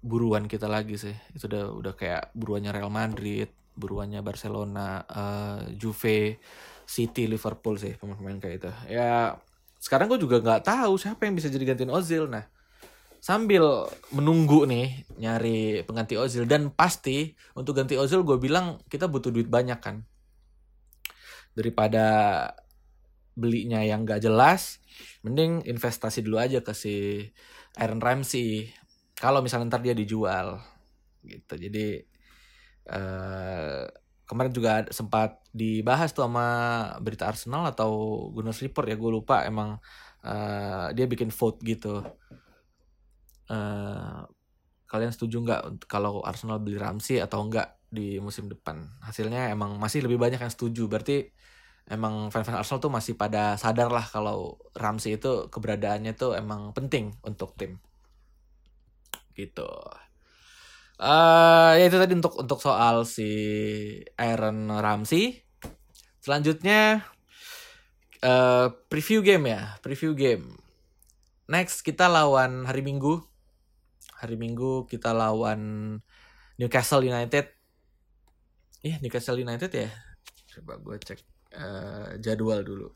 buruan 0.00 0.48
kita 0.48 0.64
lagi 0.72 0.96
sih. 0.96 1.12
Itu 1.36 1.52
udah 1.52 1.64
udah 1.76 1.92
kayak 1.92 2.32
buruannya 2.32 2.72
Real 2.72 2.88
Madrid 2.88 3.52
buruannya 3.72 4.20
Barcelona 4.20 5.04
uh, 5.08 5.60
Juve 5.72 6.36
City 6.84 7.24
Liverpool 7.24 7.80
sih 7.80 7.96
pemain-pemain 7.96 8.40
kayak 8.40 8.56
itu. 8.60 8.70
Ya 8.92 9.36
sekarang 9.80 10.12
gue 10.12 10.20
juga 10.20 10.38
nggak 10.38 10.62
tahu 10.68 10.94
siapa 11.00 11.26
yang 11.26 11.34
bisa 11.34 11.48
jadi 11.48 11.72
gantiin 11.72 11.92
Ozil. 11.92 12.28
Nah 12.28 12.44
sambil 13.22 13.86
menunggu 14.10 14.66
nih 14.66 15.06
nyari 15.16 15.86
pengganti 15.86 16.18
Ozil 16.18 16.44
dan 16.44 16.74
pasti 16.74 17.32
untuk 17.56 17.78
ganti 17.78 17.96
Ozil 17.96 18.26
gue 18.26 18.36
bilang 18.36 18.82
kita 18.92 19.08
butuh 19.08 19.32
duit 19.32 19.48
banyak 19.48 19.80
kan. 19.80 20.04
Daripada 21.56 22.04
belinya 23.32 23.80
yang 23.80 24.04
gak 24.04 24.20
jelas 24.20 24.81
mending 25.24 25.66
investasi 25.66 26.24
dulu 26.24 26.38
aja 26.38 26.60
ke 26.60 26.72
si 26.74 27.26
Aaron 27.78 28.02
Ramsey. 28.02 28.68
Kalau 29.16 29.40
misalnya 29.40 29.70
ntar 29.70 29.82
dia 29.84 29.94
dijual 29.94 30.58
gitu. 31.22 31.54
Jadi 31.54 32.02
uh, 32.90 33.86
kemarin 34.26 34.52
juga 34.52 34.72
sempat 34.90 35.44
dibahas 35.52 36.10
tuh 36.16 36.24
sama 36.24 36.46
berita 37.04 37.28
Arsenal 37.28 37.68
atau 37.68 38.24
Gunners 38.32 38.64
Report 38.64 38.88
ya 38.88 38.96
gue 38.96 39.10
lupa 39.12 39.44
emang 39.44 39.76
uh, 40.24 40.88
dia 40.96 41.06
bikin 41.06 41.28
vote 41.28 41.60
gitu. 41.62 42.02
Uh, 43.52 44.24
kalian 44.88 45.12
setuju 45.12 45.40
nggak 45.40 45.88
kalau 45.88 46.24
Arsenal 46.24 46.60
beli 46.60 46.76
Ramsey 46.76 47.20
atau 47.20 47.44
enggak 47.44 47.76
di 47.92 48.16
musim 48.20 48.48
depan? 48.48 48.88
Hasilnya 49.04 49.52
emang 49.52 49.76
masih 49.76 50.04
lebih 50.04 50.16
banyak 50.16 50.40
yang 50.40 50.52
setuju. 50.52 50.88
Berarti 50.88 51.28
emang 51.90 52.30
fans-fans 52.30 52.62
Arsenal 52.62 52.82
tuh 52.82 52.92
masih 52.92 53.14
pada 53.18 53.58
sadar 53.58 53.90
lah 53.90 54.06
kalau 54.06 54.60
Ramsey 54.76 55.18
itu 55.18 55.50
keberadaannya 55.50 56.12
tuh 56.14 56.38
emang 56.38 56.70
penting 56.76 57.16
untuk 57.26 57.56
tim. 57.58 57.82
Gitu. 59.34 59.66
Uh, 61.02 61.74
ya 61.80 61.90
itu 61.90 61.98
tadi 61.98 62.14
untuk 62.14 62.38
untuk 62.38 62.62
soal 62.62 63.02
si 63.02 63.30
Aaron 64.14 64.70
Ramsey. 64.70 65.42
Selanjutnya 66.22 67.02
uh, 68.22 68.70
preview 68.86 69.24
game 69.24 69.50
ya 69.50 69.74
preview 69.82 70.14
game. 70.14 70.54
Next 71.50 71.82
kita 71.82 72.06
lawan 72.06 72.70
hari 72.70 72.86
Minggu. 72.86 73.26
Hari 74.22 74.38
Minggu 74.38 74.86
kita 74.86 75.10
lawan 75.10 75.98
Newcastle 76.54 77.02
United. 77.02 77.50
Iya 78.86 79.02
Newcastle 79.02 79.42
United 79.42 79.70
ya? 79.74 79.90
Coba 80.54 80.78
gue 80.78 80.96
cek 81.02 81.31
uh, 81.56 82.16
jadwal 82.20 82.60
dulu 82.64 82.88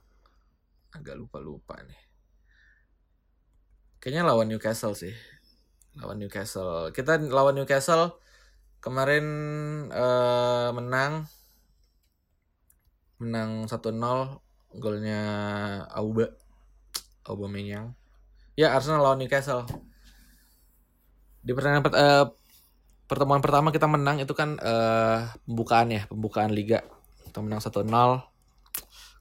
agak 0.97 1.17
lupa 1.19 1.39
lupa 1.43 1.77
nih 1.85 2.01
kayaknya 4.01 4.23
lawan 4.25 4.49
Newcastle 4.49 4.97
sih 4.97 5.17
lawan 6.01 6.21
Newcastle. 6.21 6.93
Kita 6.93 7.17
lawan 7.21 7.57
Newcastle 7.57 8.21
kemarin 8.85 9.25
uh, 9.91 10.71
menang 10.77 11.27
menang 13.17 13.65
1-0 13.65 13.97
golnya 14.77 15.21
Auba 15.89 16.37
Aubameyang. 17.25 17.97
Ya 18.57 18.77
Arsenal 18.77 19.01
lawan 19.01 19.25
Newcastle. 19.25 19.65
Di 21.41 21.57
pertandingan 21.57 21.89
uh, 21.97 22.27
pertemuan 23.09 23.41
pertama 23.41 23.73
kita 23.73 23.89
menang 23.89 24.21
itu 24.21 24.37
kan 24.37 24.61
uh, 24.61 25.33
pembukaan 25.49 25.89
ya, 25.93 26.03
pembukaan 26.07 26.53
liga. 26.53 26.85
Kita 27.25 27.41
menang 27.41 27.65
1-0. 27.65 27.89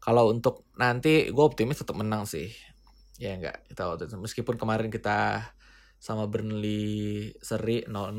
Kalau 0.05 0.29
untuk 0.29 0.69
nanti 0.77 1.33
gue 1.33 1.43
optimis 1.43 1.81
tetap 1.81 1.97
menang 1.97 2.29
sih. 2.29 2.53
Ya 3.17 3.33
enggak, 3.33 3.65
kita 3.65 3.97
meskipun 4.21 4.53
kemarin 4.53 4.93
kita 4.93 5.41
sama 5.97 6.29
Burnley 6.29 7.33
seri 7.41 7.81
0-0. 7.89 8.13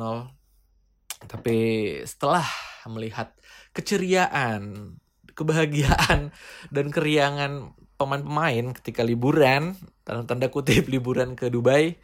Tapi 1.31 1.59
setelah 2.03 2.43
melihat 2.91 3.39
keceriaan, 3.71 4.95
kebahagiaan 5.39 6.35
dan 6.75 6.87
keriangan 6.91 7.71
pemain-pemain 7.95 8.75
ketika 8.83 9.07
liburan, 9.07 9.79
dalam 10.03 10.27
tanda 10.27 10.51
kutip 10.51 10.91
liburan 10.95 11.39
ke 11.39 11.55
Dubai, 11.55 11.95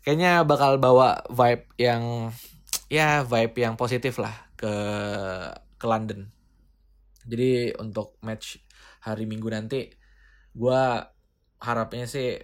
kayaknya 0.00 0.40
bakal 0.48 0.80
bawa 0.80 1.20
vibe 1.28 1.68
yang 1.76 2.32
ya 2.88 3.28
vibe 3.28 3.60
yang 3.60 3.76
positif 3.76 4.16
lah 4.16 4.32
ke 4.56 4.72
ke 5.76 5.84
London. 5.84 6.32
Jadi 7.28 7.76
untuk 7.76 8.16
match 8.24 8.56
hari 9.04 9.24
Minggu 9.24 9.48
nanti, 9.50 9.90
gue 10.54 10.82
harapnya 11.58 12.06
sih 12.06 12.38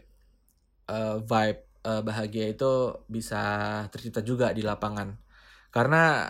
uh, 0.90 1.16
vibe 1.22 1.60
uh, 1.86 2.02
bahagia 2.02 2.50
itu 2.50 3.04
bisa 3.06 3.42
tercipta 3.92 4.24
juga 4.24 4.50
di 4.50 4.64
lapangan. 4.64 5.14
Karena 5.70 6.26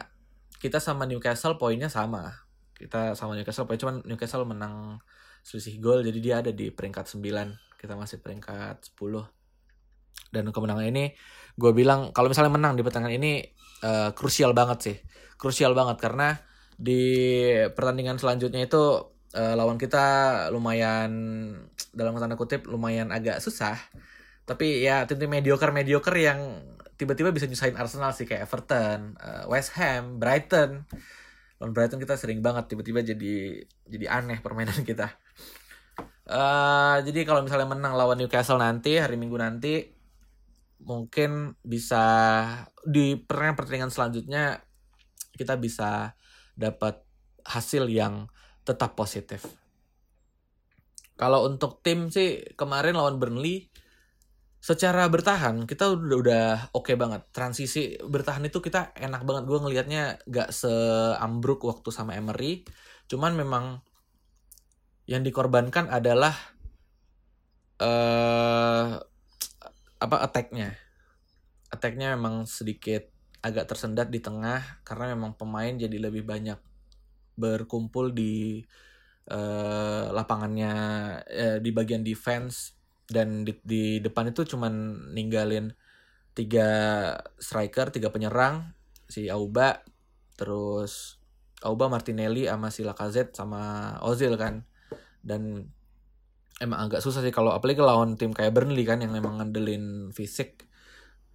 kita 0.58 0.80
sama 0.80 1.04
Newcastle 1.04 1.56
poinnya 1.60 1.88
sama. 1.88 2.32
Kita 2.74 3.14
sama 3.14 3.38
Newcastle 3.38 3.68
poin 3.68 3.78
cuman 3.78 3.96
Newcastle 4.04 4.44
menang 4.44 4.98
selisih 5.44 5.76
gol 5.78 6.00
jadi 6.00 6.18
dia 6.18 6.34
ada 6.40 6.50
di 6.50 6.72
peringkat 6.72 7.06
9. 7.06 7.78
Kita 7.78 7.94
masih 7.94 8.18
peringkat 8.24 8.96
10. 8.96 9.28
Dan 10.34 10.50
kemenangan 10.50 10.86
ini 10.88 11.14
gue 11.54 11.70
bilang 11.70 12.10
kalau 12.10 12.26
misalnya 12.26 12.50
menang 12.50 12.74
di 12.74 12.82
pertandingan 12.82 13.14
ini 13.20 13.32
uh, 13.86 14.10
krusial 14.16 14.56
banget 14.56 14.78
sih. 14.80 14.96
Krusial 15.38 15.76
banget 15.76 16.00
karena 16.00 16.34
di 16.74 17.06
pertandingan 17.70 18.18
selanjutnya 18.18 18.66
itu 18.66 19.13
uh, 19.34 19.54
lawan 19.58 19.76
kita 19.76 20.06
lumayan 20.54 21.10
dalam 21.90 22.16
tanda 22.16 22.38
kutip 22.38 22.66
lumayan 22.70 23.10
agak 23.10 23.42
susah 23.42 23.76
tapi 24.44 24.84
ya 24.84 25.08
tim-tim 25.08 25.28
mediocre 25.28 25.72
mediocre 25.72 26.16
yang 26.20 26.40
tiba-tiba 26.94 27.34
bisa 27.34 27.48
nyusahin 27.48 27.74
Arsenal 27.74 28.14
sih 28.14 28.28
kayak 28.28 28.46
Everton, 28.46 29.18
uh, 29.18 29.44
West 29.50 29.74
Ham, 29.80 30.22
Brighton. 30.22 30.86
Lawan 31.58 31.72
Brighton 31.74 31.98
kita 31.98 32.14
sering 32.14 32.44
banget 32.44 32.70
tiba-tiba 32.70 33.02
jadi 33.02 33.64
jadi 33.88 34.06
aneh 34.12 34.38
permainan 34.44 34.84
kita. 34.88 35.10
Uh, 36.24 37.04
jadi 37.04 37.28
kalau 37.28 37.44
misalnya 37.44 37.68
menang 37.68 37.96
lawan 37.96 38.16
Newcastle 38.16 38.60
nanti 38.60 38.96
hari 38.96 39.20
Minggu 39.20 39.36
nanti 39.36 39.92
mungkin 40.84 41.56
bisa 41.64 42.04
di 42.84 43.16
pertandingan 43.16 43.56
pertandingan 43.56 43.92
selanjutnya 43.92 44.44
kita 45.36 45.56
bisa 45.56 46.12
dapat 46.56 47.00
hasil 47.44 47.88
yang 47.88 48.28
tetap 48.64 48.96
positif. 48.96 49.44
Kalau 51.14 51.46
untuk 51.46 51.78
tim 51.84 52.10
sih 52.10 52.42
kemarin 52.58 52.98
lawan 52.98 53.22
Burnley 53.22 53.70
secara 54.64 55.04
bertahan 55.12 55.68
kita 55.68 55.92
udah 55.92 56.16
udah 56.18 56.46
oke 56.72 56.90
okay 56.90 56.96
banget. 56.96 57.22
Transisi 57.30 58.00
bertahan 58.00 58.42
itu 58.48 58.58
kita 58.58 58.96
enak 58.96 59.22
banget. 59.22 59.44
Gue 59.46 59.60
ngelihatnya 59.62 60.18
gak 60.26 60.50
seambruk 60.50 61.62
waktu 61.62 61.88
sama 61.94 62.18
Emery. 62.18 62.66
Cuman 63.06 63.36
memang 63.36 63.84
yang 65.04 65.20
dikorbankan 65.20 65.92
adalah 65.92 66.32
uh, 67.78 68.98
apa 70.00 70.16
attacknya. 70.24 70.74
Attacknya 71.68 72.16
memang 72.16 72.48
sedikit 72.48 73.06
agak 73.44 73.68
tersendat 73.68 74.08
di 74.08 74.24
tengah 74.24 74.80
karena 74.88 75.12
memang 75.12 75.36
pemain 75.36 75.76
jadi 75.76 76.00
lebih 76.00 76.24
banyak 76.24 76.56
berkumpul 77.34 78.14
di 78.14 78.62
uh, 79.30 80.10
lapangannya 80.10 80.74
uh, 81.24 81.58
di 81.60 81.70
bagian 81.70 82.02
defense. 82.02 82.74
Dan 83.04 83.44
di, 83.44 83.52
di 83.60 84.00
depan 84.00 84.32
itu 84.32 84.48
cuman 84.48 84.72
ninggalin 85.12 85.68
tiga 86.32 86.68
striker 87.36 87.92
tiga 87.92 88.08
penyerang 88.10 88.74
si 89.06 89.28
Auba 89.28 89.84
terus 90.34 91.20
Auba 91.62 91.86
Martinelli 91.86 92.48
sama 92.48 92.68
si 92.72 92.80
Lacazette 92.80 93.36
sama 93.36 93.94
Ozil 94.00 94.34
kan. 94.40 94.64
Dan 95.20 95.68
emang 96.60 96.88
agak 96.88 97.04
susah 97.04 97.20
sih 97.20 97.32
kalau 97.34 97.52
apalagi 97.52 97.80
lawan 97.80 98.16
tim 98.16 98.32
kayak 98.32 98.52
Burnley 98.52 98.84
kan 98.88 99.00
yang 99.04 99.12
emang 99.12 99.40
ngandelin 99.40 100.12
fisik. 100.12 100.68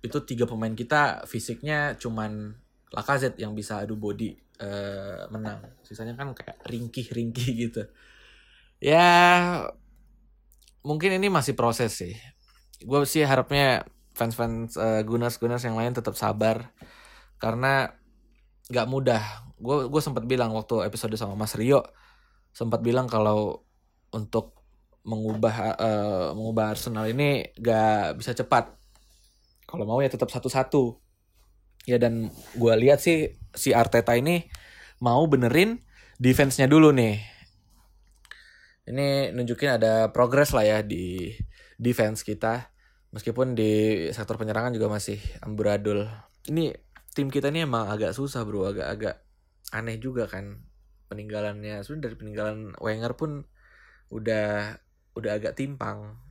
Itu 0.02 0.24
tiga 0.26 0.50
pemain 0.50 0.74
kita 0.74 1.28
fisiknya 1.30 1.98
cuman 1.98 2.58
Lacazette 2.90 3.38
yang 3.38 3.54
bisa 3.54 3.82
adu 3.82 3.96
body 3.96 4.34
uh, 4.62 5.30
menang 5.30 5.62
sisanya 5.86 6.18
kan 6.18 6.34
kayak 6.34 6.58
ringkih-ringkih 6.66 7.50
gitu 7.70 7.84
ya 8.80 9.08
mungkin 10.84 11.16
ini 11.16 11.28
masih 11.28 11.56
proses 11.56 11.96
sih. 11.96 12.16
Gue 12.80 13.04
sih 13.04 13.24
harapnya 13.28 13.84
fans-fans 14.16 14.76
uh, 14.80 15.04
Gunners-Gunners 15.04 15.64
yang 15.64 15.76
lain 15.80 15.96
tetap 15.96 16.16
sabar 16.16 16.72
karena 17.40 17.92
nggak 18.72 18.88
mudah. 18.88 19.24
Gue 19.60 19.92
gue 19.92 20.02
sempat 20.04 20.24
bilang 20.24 20.56
waktu 20.56 20.88
episode 20.88 21.16
sama 21.20 21.36
Mas 21.36 21.56
Rio 21.56 21.84
sempat 22.56 22.82
bilang 22.82 23.06
kalau 23.06 23.62
untuk 24.10 24.58
mengubah 25.06 25.54
uh, 25.78 26.28
mengubah 26.34 26.76
Arsenal 26.76 27.08
ini 27.08 27.46
gak 27.60 28.20
bisa 28.20 28.34
cepat. 28.36 28.74
Kalau 29.70 29.86
mau 29.86 30.02
ya 30.02 30.10
tetap 30.10 30.34
satu-satu. 30.34 30.98
Ya 31.90 31.98
dan 31.98 32.30
gue 32.54 32.74
lihat 32.78 33.02
sih 33.02 33.34
si 33.58 33.74
Arteta 33.74 34.14
ini 34.14 34.46
mau 35.02 35.26
benerin 35.26 35.82
defense-nya 36.22 36.70
dulu 36.70 36.94
nih. 36.94 37.18
Ini 38.86 39.34
nunjukin 39.34 39.82
ada 39.82 40.14
progres 40.14 40.54
lah 40.54 40.66
ya 40.66 40.80
di 40.86 41.34
defense 41.82 42.22
kita. 42.22 42.70
Meskipun 43.10 43.58
di 43.58 44.06
sektor 44.14 44.38
penyerangan 44.38 44.70
juga 44.78 44.86
masih 44.86 45.18
amburadul. 45.42 46.06
Ini 46.46 46.78
tim 47.18 47.34
kita 47.34 47.50
ini 47.50 47.66
emang 47.66 47.90
agak 47.90 48.14
susah 48.14 48.46
bro. 48.46 48.70
Agak-agak 48.70 49.26
aneh 49.74 49.98
juga 49.98 50.30
kan 50.30 50.62
peninggalannya. 51.10 51.82
Sebenarnya 51.82 52.06
dari 52.06 52.16
peninggalan 52.22 52.58
Wenger 52.78 53.18
pun 53.18 53.50
udah 54.14 54.78
udah 55.18 55.32
agak 55.34 55.58
timpang. 55.58 56.22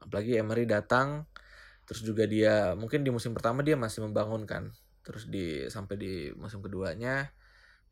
Apalagi 0.00 0.40
Emery 0.40 0.64
datang 0.64 1.28
terus 1.88 2.04
juga 2.04 2.28
dia 2.28 2.76
mungkin 2.76 3.00
di 3.00 3.08
musim 3.08 3.32
pertama 3.32 3.64
dia 3.64 3.74
masih 3.74 4.04
membangun 4.04 4.44
kan. 4.44 4.68
Terus 5.00 5.24
di 5.24 5.64
sampai 5.72 5.96
di 5.96 6.12
musim 6.36 6.60
keduanya 6.60 7.32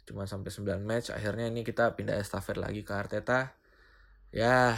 cuma 0.06 0.22
sampai 0.22 0.54
9 0.54 0.86
match 0.86 1.10
akhirnya 1.10 1.50
ini 1.50 1.66
kita 1.66 1.98
pindah 1.98 2.14
estafet 2.20 2.60
lagi 2.60 2.84
ke 2.84 2.92
Arteta. 2.92 3.56
Ya 4.30 4.76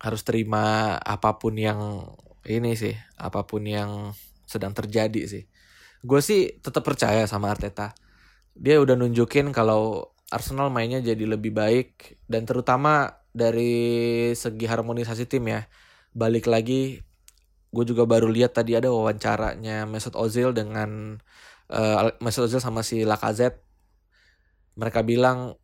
harus 0.00 0.24
terima 0.24 0.96
apa 0.96 1.36
pun 1.36 1.52
yang 1.60 2.08
ini 2.48 2.72
sih 2.72 2.96
apa 3.20 3.44
pun 3.44 3.68
yang 3.68 4.16
sedang 4.48 4.72
terjadi 4.72 5.28
sih. 5.28 5.44
Gue 6.00 6.24
sih 6.24 6.56
tetap 6.64 6.80
percaya 6.80 7.28
sama 7.28 7.52
Arteta. 7.52 7.92
Dia 8.56 8.80
udah 8.80 8.96
nunjukin 8.96 9.52
kalau 9.52 10.16
Arsenal 10.32 10.72
mainnya 10.72 11.04
jadi 11.04 11.28
lebih 11.28 11.52
baik 11.52 12.16
dan 12.24 12.48
terutama 12.48 13.20
dari 13.36 14.32
segi 14.32 14.64
harmonisasi 14.64 15.28
tim 15.28 15.44
ya. 15.44 15.68
Balik 16.16 16.48
lagi 16.48 17.04
gue 17.70 17.84
juga 17.86 18.02
baru 18.02 18.26
lihat 18.26 18.58
tadi 18.58 18.74
ada 18.74 18.90
wawancaranya 18.90 19.86
Mesut 19.86 20.18
Ozil 20.18 20.50
dengan 20.50 21.22
uh, 21.70 22.10
Mesut 22.18 22.50
Ozil 22.50 22.58
sama 22.58 22.82
si 22.82 23.06
Lacazette. 23.06 23.62
Mereka 24.74 25.06
bilang 25.06 25.54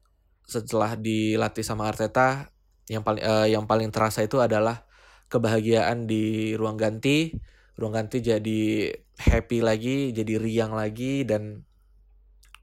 setelah 0.47 0.95
dilatih 0.95 1.67
sama 1.67 1.91
Arteta 1.91 2.55
yang 2.87 3.03
paling 3.03 3.23
uh, 3.27 3.47
yang 3.51 3.67
paling 3.67 3.91
terasa 3.91 4.23
itu 4.23 4.39
adalah 4.39 4.87
kebahagiaan 5.27 6.07
di 6.07 6.55
ruang 6.55 6.79
ganti. 6.79 7.35
Ruang 7.77 7.99
ganti 7.99 8.23
jadi 8.23 8.89
happy 9.19 9.59
lagi 9.61 10.15
jadi 10.15 10.39
riang 10.39 10.73
lagi 10.73 11.27
dan 11.27 11.67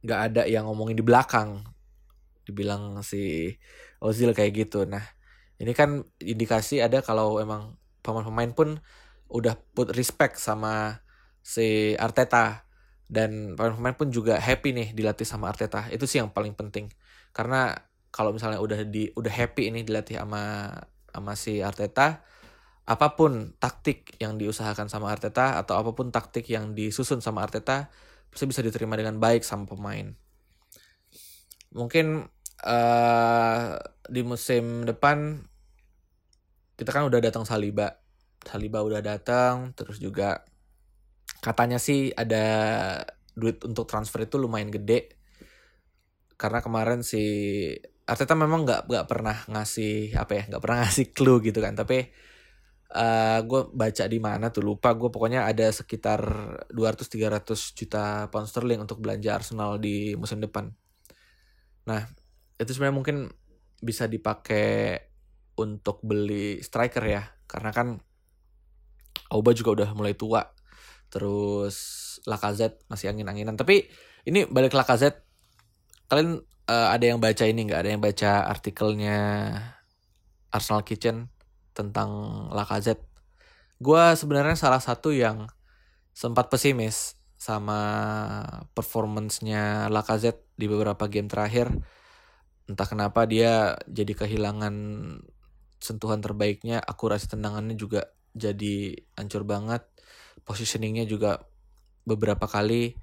nggak 0.03 0.19
ada 0.31 0.41
yang 0.47 0.63
ngomongin 0.71 0.95
di 0.95 1.03
belakang. 1.03 1.67
Dibilang 2.47 3.03
si 3.03 3.51
Ozil 3.99 4.31
kayak 4.31 4.55
gitu. 4.55 4.87
Nah 4.87 5.03
ini 5.59 5.75
kan 5.75 6.07
indikasi 6.23 6.79
ada 6.79 7.03
kalau 7.03 7.43
emang 7.43 7.75
pemain-pemain 8.03 8.51
pun 8.55 8.79
udah 9.33 9.57
put 9.73 9.89
respect 9.97 10.37
sama 10.37 11.01
si 11.41 11.97
Arteta. 11.97 12.69
Dan 13.09 13.57
pemain-pemain 13.57 13.97
pun 13.97 14.09
juga 14.09 14.39
happy 14.39 14.69
nih 14.73 14.87
dilatih 14.93 15.27
sama 15.27 15.49
Arteta. 15.49 15.89
Itu 15.89 16.05
sih 16.05 16.21
yang 16.21 16.31
paling 16.31 16.53
penting. 16.53 16.89
Karena 17.33 17.73
kalau 18.13 18.29
misalnya 18.29 18.61
udah 18.61 18.85
di 18.85 19.09
udah 19.17 19.33
happy 19.33 19.73
ini 19.73 19.81
dilatih 19.81 20.21
sama 20.21 20.69
sama 21.09 21.33
si 21.33 21.61
Arteta 21.61 22.21
apa 22.83 23.15
pun 23.15 23.55
taktik 23.57 24.19
yang 24.19 24.35
diusahakan 24.35 24.91
sama 24.91 25.07
Arteta 25.07 25.55
atau 25.55 25.79
apa 25.79 25.95
pun 25.95 26.11
taktik 26.11 26.43
yang 26.51 26.75
disusun 26.75 27.23
sama 27.23 27.47
Arteta 27.47 27.87
pasti 28.27 28.43
bisa 28.43 28.59
diterima 28.59 28.99
dengan 28.99 29.23
baik 29.23 29.45
sama 29.47 29.63
pemain. 29.63 30.11
Mungkin 31.71 32.27
uh, 32.65 33.65
di 34.11 34.21
musim 34.21 34.83
depan 34.83 35.47
kita 36.75 36.91
kan 36.91 37.07
udah 37.07 37.23
datang 37.23 37.47
Saliba 37.47 38.02
Saliba 38.45 38.83
udah 38.85 39.01
datang 39.01 39.73
terus 39.73 39.97
juga 39.97 40.43
katanya 41.43 41.75
sih 41.75 42.15
ada 42.15 42.45
duit 43.35 43.59
untuk 43.65 43.89
transfer 43.89 44.23
itu 44.23 44.39
lumayan 44.39 44.69
gede. 44.71 45.19
Karena 46.37 46.59
kemarin 46.63 47.01
si 47.01 47.23
Arteta 48.03 48.35
memang 48.35 48.67
nggak 48.67 48.81
nggak 48.91 49.05
pernah 49.07 49.37
ngasih 49.47 50.15
apa 50.19 50.31
ya 50.35 50.43
nggak 50.51 50.61
pernah 50.63 50.77
ngasih 50.87 51.05
clue 51.11 51.41
gitu 51.43 51.59
kan. 51.59 51.73
Tapi 51.75 51.97
uh, 52.93 53.01
eh, 53.01 53.39
gue 53.43 53.61
baca 53.73 54.03
di 54.05 54.19
mana 54.21 54.53
tuh 54.53 54.63
lupa 54.63 54.93
gue 54.93 55.09
pokoknya 55.09 55.49
ada 55.49 55.67
sekitar 55.73 56.21
200-300 56.71 57.77
juta 57.77 58.29
pound 58.29 58.47
sterling 58.47 58.81
untuk 58.83 59.01
belanja 59.01 59.35
Arsenal 59.35 59.81
di 59.81 60.13
musim 60.15 60.39
depan. 60.39 60.69
Nah 61.89 62.01
itu 62.59 62.69
sebenarnya 62.71 62.95
mungkin 62.95 63.17
bisa 63.83 64.07
dipakai 64.07 65.09
untuk 65.59 65.99
beli 66.05 66.61
striker 66.63 67.03
ya. 67.03 67.23
Karena 67.49 67.69
kan 67.75 67.99
Auba 69.33 69.51
juga 69.57 69.83
udah 69.83 69.89
mulai 69.97 70.13
tua. 70.13 70.45
Terus 71.09 71.75
Lacazette 72.25 72.85
masih 72.89 73.09
angin-anginan. 73.13 73.57
Tapi 73.57 73.85
ini 74.29 74.45
balik 74.49 74.73
Lacazette. 74.73 75.25
Kalian 76.07 76.41
uh, 76.69 76.87
ada 76.93 77.05
yang 77.05 77.19
baca 77.19 77.43
ini 77.45 77.67
nggak? 77.67 77.79
Ada 77.83 77.89
yang 77.97 78.03
baca 78.03 78.31
artikelnya 78.49 79.19
Arsenal 80.53 80.85
Kitchen 80.85 81.29
tentang 81.73 82.09
Lacazette? 82.53 83.05
Gue 83.81 84.15
sebenarnya 84.15 84.55
salah 84.55 84.79
satu 84.79 85.11
yang 85.11 85.49
sempat 86.13 86.47
pesimis 86.47 87.17
sama 87.35 87.81
performancenya 88.71 89.91
Lacazette 89.91 90.47
di 90.55 90.71
beberapa 90.71 91.09
game 91.11 91.27
terakhir. 91.27 91.73
Entah 92.63 92.87
kenapa 92.87 93.27
dia 93.27 93.75
jadi 93.91 94.15
kehilangan 94.15 94.75
sentuhan 95.83 96.23
terbaiknya 96.23 96.79
akurasi 96.79 97.27
tendangannya 97.27 97.75
juga 97.75 98.07
jadi 98.33 98.97
hancur 99.17 99.45
banget. 99.47 99.85
Positioningnya 100.43 101.07
juga 101.07 101.45
beberapa 102.03 102.45
kali 102.49 102.97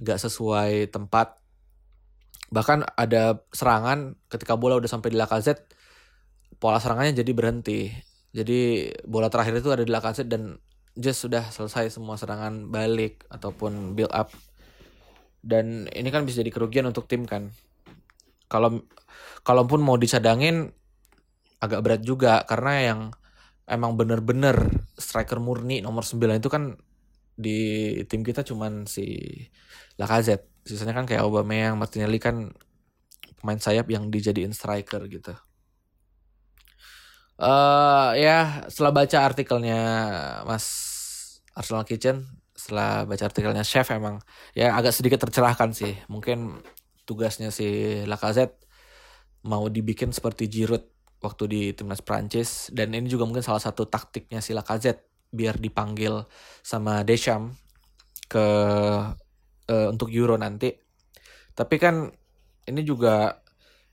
gak 0.00 0.22
sesuai 0.22 0.92
tempat. 0.92 1.40
Bahkan 2.52 2.94
ada 2.94 3.42
serangan 3.50 4.14
ketika 4.30 4.54
bola 4.54 4.78
udah 4.78 4.86
sampai 4.86 5.10
di 5.10 5.18
Lacazette 5.18 5.66
pola 6.56 6.80
serangannya 6.80 7.16
jadi 7.16 7.32
berhenti. 7.36 7.90
Jadi 8.32 8.92
bola 9.08 9.32
terakhir 9.32 9.60
itu 9.60 9.68
ada 9.72 9.84
di 9.84 9.92
Lacazette 9.92 10.28
dan 10.28 10.56
just 10.96 11.24
sudah 11.24 11.44
selesai 11.52 11.92
semua 11.92 12.16
serangan 12.16 12.68
balik 12.72 13.24
ataupun 13.28 13.96
build 13.96 14.12
up. 14.12 14.32
Dan 15.46 15.86
ini 15.92 16.08
kan 16.10 16.26
bisa 16.26 16.40
jadi 16.42 16.50
kerugian 16.52 16.88
untuk 16.88 17.06
tim 17.06 17.28
kan. 17.28 17.52
Kalau 18.50 18.82
kalaupun 19.46 19.82
mau 19.82 19.94
dicadangin 19.98 20.70
agak 21.60 21.80
berat 21.82 22.02
juga 22.02 22.42
karena 22.44 22.72
yang 22.82 23.00
emang 23.66 23.98
bener-bener 23.98 24.70
striker 24.94 25.42
murni 25.42 25.82
nomor 25.82 26.06
9 26.06 26.38
itu 26.38 26.48
kan 26.50 26.78
di 27.36 27.58
tim 28.08 28.24
kita 28.24 28.40
cuman 28.46 28.88
si 28.88 29.04
Lacazette. 30.00 30.64
Sisanya 30.66 30.98
kan 30.98 31.06
kayak 31.06 31.22
Aubameyang, 31.22 31.78
Martinelli 31.78 32.18
kan 32.18 32.50
pemain 33.38 33.60
sayap 33.60 33.86
yang 33.92 34.10
dijadiin 34.10 34.50
striker 34.56 35.04
gitu. 35.06 35.34
uh, 37.36 38.16
ya 38.16 38.64
setelah 38.72 39.04
baca 39.04 39.18
artikelnya 39.28 39.80
Mas 40.48 40.66
Arsenal 41.52 41.84
Kitchen, 41.84 42.24
setelah 42.56 43.04
baca 43.04 43.24
artikelnya 43.28 43.62
Chef 43.62 43.86
emang 43.92 44.24
ya 44.56 44.72
agak 44.74 44.96
sedikit 44.96 45.20
tercerahkan 45.28 45.70
sih. 45.76 45.94
Mungkin 46.08 46.58
tugasnya 47.06 47.52
si 47.54 48.00
Lacazette 48.08 48.58
mau 49.46 49.70
dibikin 49.70 50.10
seperti 50.10 50.50
Giroud 50.50 50.95
waktu 51.20 51.44
di 51.48 51.62
timnas 51.72 52.04
Prancis 52.04 52.68
dan 52.72 52.92
ini 52.92 53.08
juga 53.08 53.24
mungkin 53.24 53.44
salah 53.44 53.62
satu 53.62 53.88
taktiknya 53.88 54.44
si 54.44 54.52
Lacazette 54.52 55.08
biar 55.32 55.58
dipanggil 55.58 56.22
sama 56.62 57.02
Deschamps 57.02 57.56
ke 58.26 58.46
uh, 59.70 59.86
untuk 59.90 60.10
Euro 60.12 60.36
nanti. 60.38 60.72
Tapi 61.56 61.76
kan 61.80 62.10
ini 62.66 62.82
juga 62.82 63.40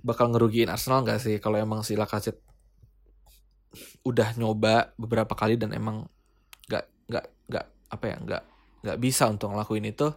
bakal 0.04 0.36
ngerugiin 0.36 0.68
Arsenal 0.68 1.06
nggak 1.08 1.20
sih 1.22 1.36
kalau 1.40 1.56
emang 1.56 1.82
si 1.86 1.96
Lacazette 1.96 2.44
udah 4.04 4.36
nyoba 4.36 4.94
beberapa 5.00 5.34
kali 5.34 5.56
dan 5.56 5.72
emang 5.72 6.06
nggak 6.68 6.86
nggak 7.10 7.26
nggak 7.50 7.66
apa 7.90 8.06
ya 8.06 8.18
nggak 8.20 8.44
nggak 8.84 8.98
bisa 9.00 9.32
untuk 9.32 9.56
ngelakuin 9.56 9.88
itu 9.88 10.12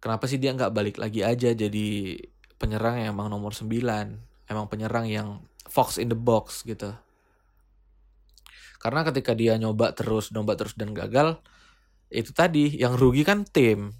kenapa 0.00 0.24
sih 0.26 0.40
dia 0.40 0.56
nggak 0.56 0.72
balik 0.72 0.96
lagi 0.96 1.20
aja 1.22 1.52
jadi 1.52 1.88
penyerang 2.56 3.04
yang 3.04 3.14
emang 3.14 3.28
nomor 3.28 3.52
9 3.52 3.68
emang 4.48 4.66
penyerang 4.72 5.06
yang 5.06 5.44
fox 5.68 5.98
in 5.98 6.10
the 6.10 6.18
box 6.18 6.62
gitu. 6.66 6.94
Karena 8.82 9.06
ketika 9.06 9.32
dia 9.32 9.54
nyoba 9.60 9.94
terus 9.94 10.34
nyoba 10.34 10.58
terus 10.58 10.74
dan 10.74 10.90
gagal 10.90 11.38
itu 12.12 12.34
tadi 12.34 12.76
yang 12.76 12.98
rugi 12.98 13.22
kan 13.22 13.46
tim. 13.46 13.94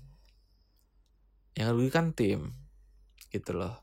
Yang 1.54 1.68
rugi 1.76 1.90
kan 1.90 2.06
tim 2.12 2.52
gitu 3.32 3.56
loh. 3.56 3.80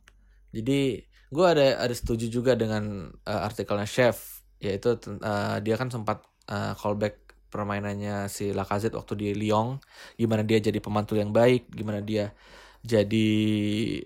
Jadi 0.54 1.02
gue 1.30 1.46
ada 1.46 1.82
ada 1.82 1.94
setuju 1.94 2.30
juga 2.30 2.54
dengan 2.54 3.10
uh, 3.26 3.42
artikelnya 3.46 3.86
chef 3.86 4.42
yaitu 4.60 4.98
uh, 5.24 5.58
dia 5.64 5.76
kan 5.80 5.88
sempat 5.88 6.26
uh, 6.52 6.76
callback 6.76 7.32
permainannya 7.50 8.30
si 8.30 8.54
Lacazette 8.54 8.98
waktu 8.98 9.14
di 9.18 9.28
Lyon. 9.34 9.82
Gimana 10.20 10.46
dia 10.46 10.62
jadi 10.62 10.78
pemantul 10.78 11.22
yang 11.22 11.34
baik 11.34 11.72
gimana 11.74 12.04
dia 12.04 12.36
jadi 12.84 13.30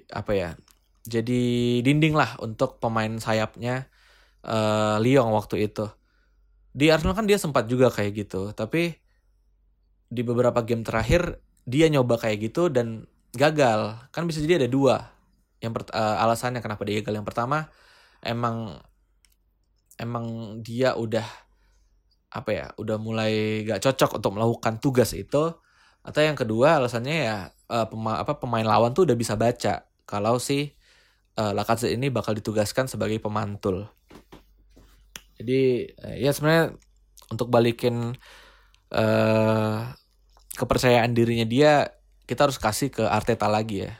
apa 0.10 0.32
ya 0.34 0.50
jadi 1.04 1.44
dinding 1.84 2.16
lah 2.16 2.40
untuk 2.40 2.80
pemain 2.80 3.12
sayapnya 3.20 3.92
uh, 4.48 4.98
Lyon 5.04 5.32
waktu 5.36 5.68
itu. 5.68 5.88
Di 6.74 6.90
Arsenal 6.90 7.14
kan 7.14 7.28
dia 7.30 7.38
sempat 7.38 7.70
juga 7.70 7.94
kayak 7.94 8.12
gitu 8.26 8.50
tapi 8.56 8.98
di 10.10 10.22
beberapa 10.22 10.62
game 10.66 10.82
terakhir 10.82 11.42
dia 11.68 11.88
nyoba 11.92 12.20
kayak 12.20 12.52
gitu 12.52 12.72
dan 12.72 13.08
gagal. 13.36 14.00
Kan 14.16 14.30
bisa 14.30 14.40
jadi 14.40 14.64
ada 14.64 14.70
dua. 14.72 15.12
Yang 15.60 15.92
uh, 15.92 16.24
alasannya 16.24 16.64
kenapa 16.64 16.88
dia 16.88 17.04
gagal. 17.04 17.20
Yang 17.20 17.28
pertama 17.28 17.58
emang 18.24 18.80
emang 20.00 20.58
dia 20.64 20.96
udah 20.96 21.26
apa 22.34 22.50
ya 22.50 22.66
udah 22.82 22.98
mulai 22.98 23.62
gak 23.62 23.86
cocok 23.86 24.24
untuk 24.24 24.32
melakukan 24.40 24.80
tugas 24.80 25.12
itu. 25.12 25.52
Atau 26.04 26.20
yang 26.24 26.36
kedua 26.36 26.80
alasannya 26.80 27.16
ya 27.28 27.38
uh, 27.72 27.86
pema 27.88 28.20
apa 28.20 28.40
pemain 28.40 28.66
lawan 28.66 28.96
tuh 28.96 29.04
udah 29.08 29.18
bisa 29.20 29.36
baca. 29.36 29.88
Kalau 30.04 30.40
si 30.40 30.76
uh, 31.38 31.52
Lacazette 31.54 31.96
ini 31.96 32.10
bakal 32.14 32.38
ditugaskan 32.38 32.86
sebagai 32.90 33.18
pemantul. 33.18 33.90
Jadi 35.38 35.90
uh, 36.00 36.16
ya 36.18 36.32
sebenarnya 36.34 36.78
untuk 37.34 37.50
balikin 37.50 38.14
uh, 38.94 39.80
kepercayaan 40.54 41.12
dirinya 41.18 41.46
dia 41.50 41.72
kita 42.30 42.48
harus 42.48 42.62
kasih 42.62 42.94
ke 42.94 43.04
Arteta 43.04 43.50
lagi 43.50 43.90
ya. 43.90 43.92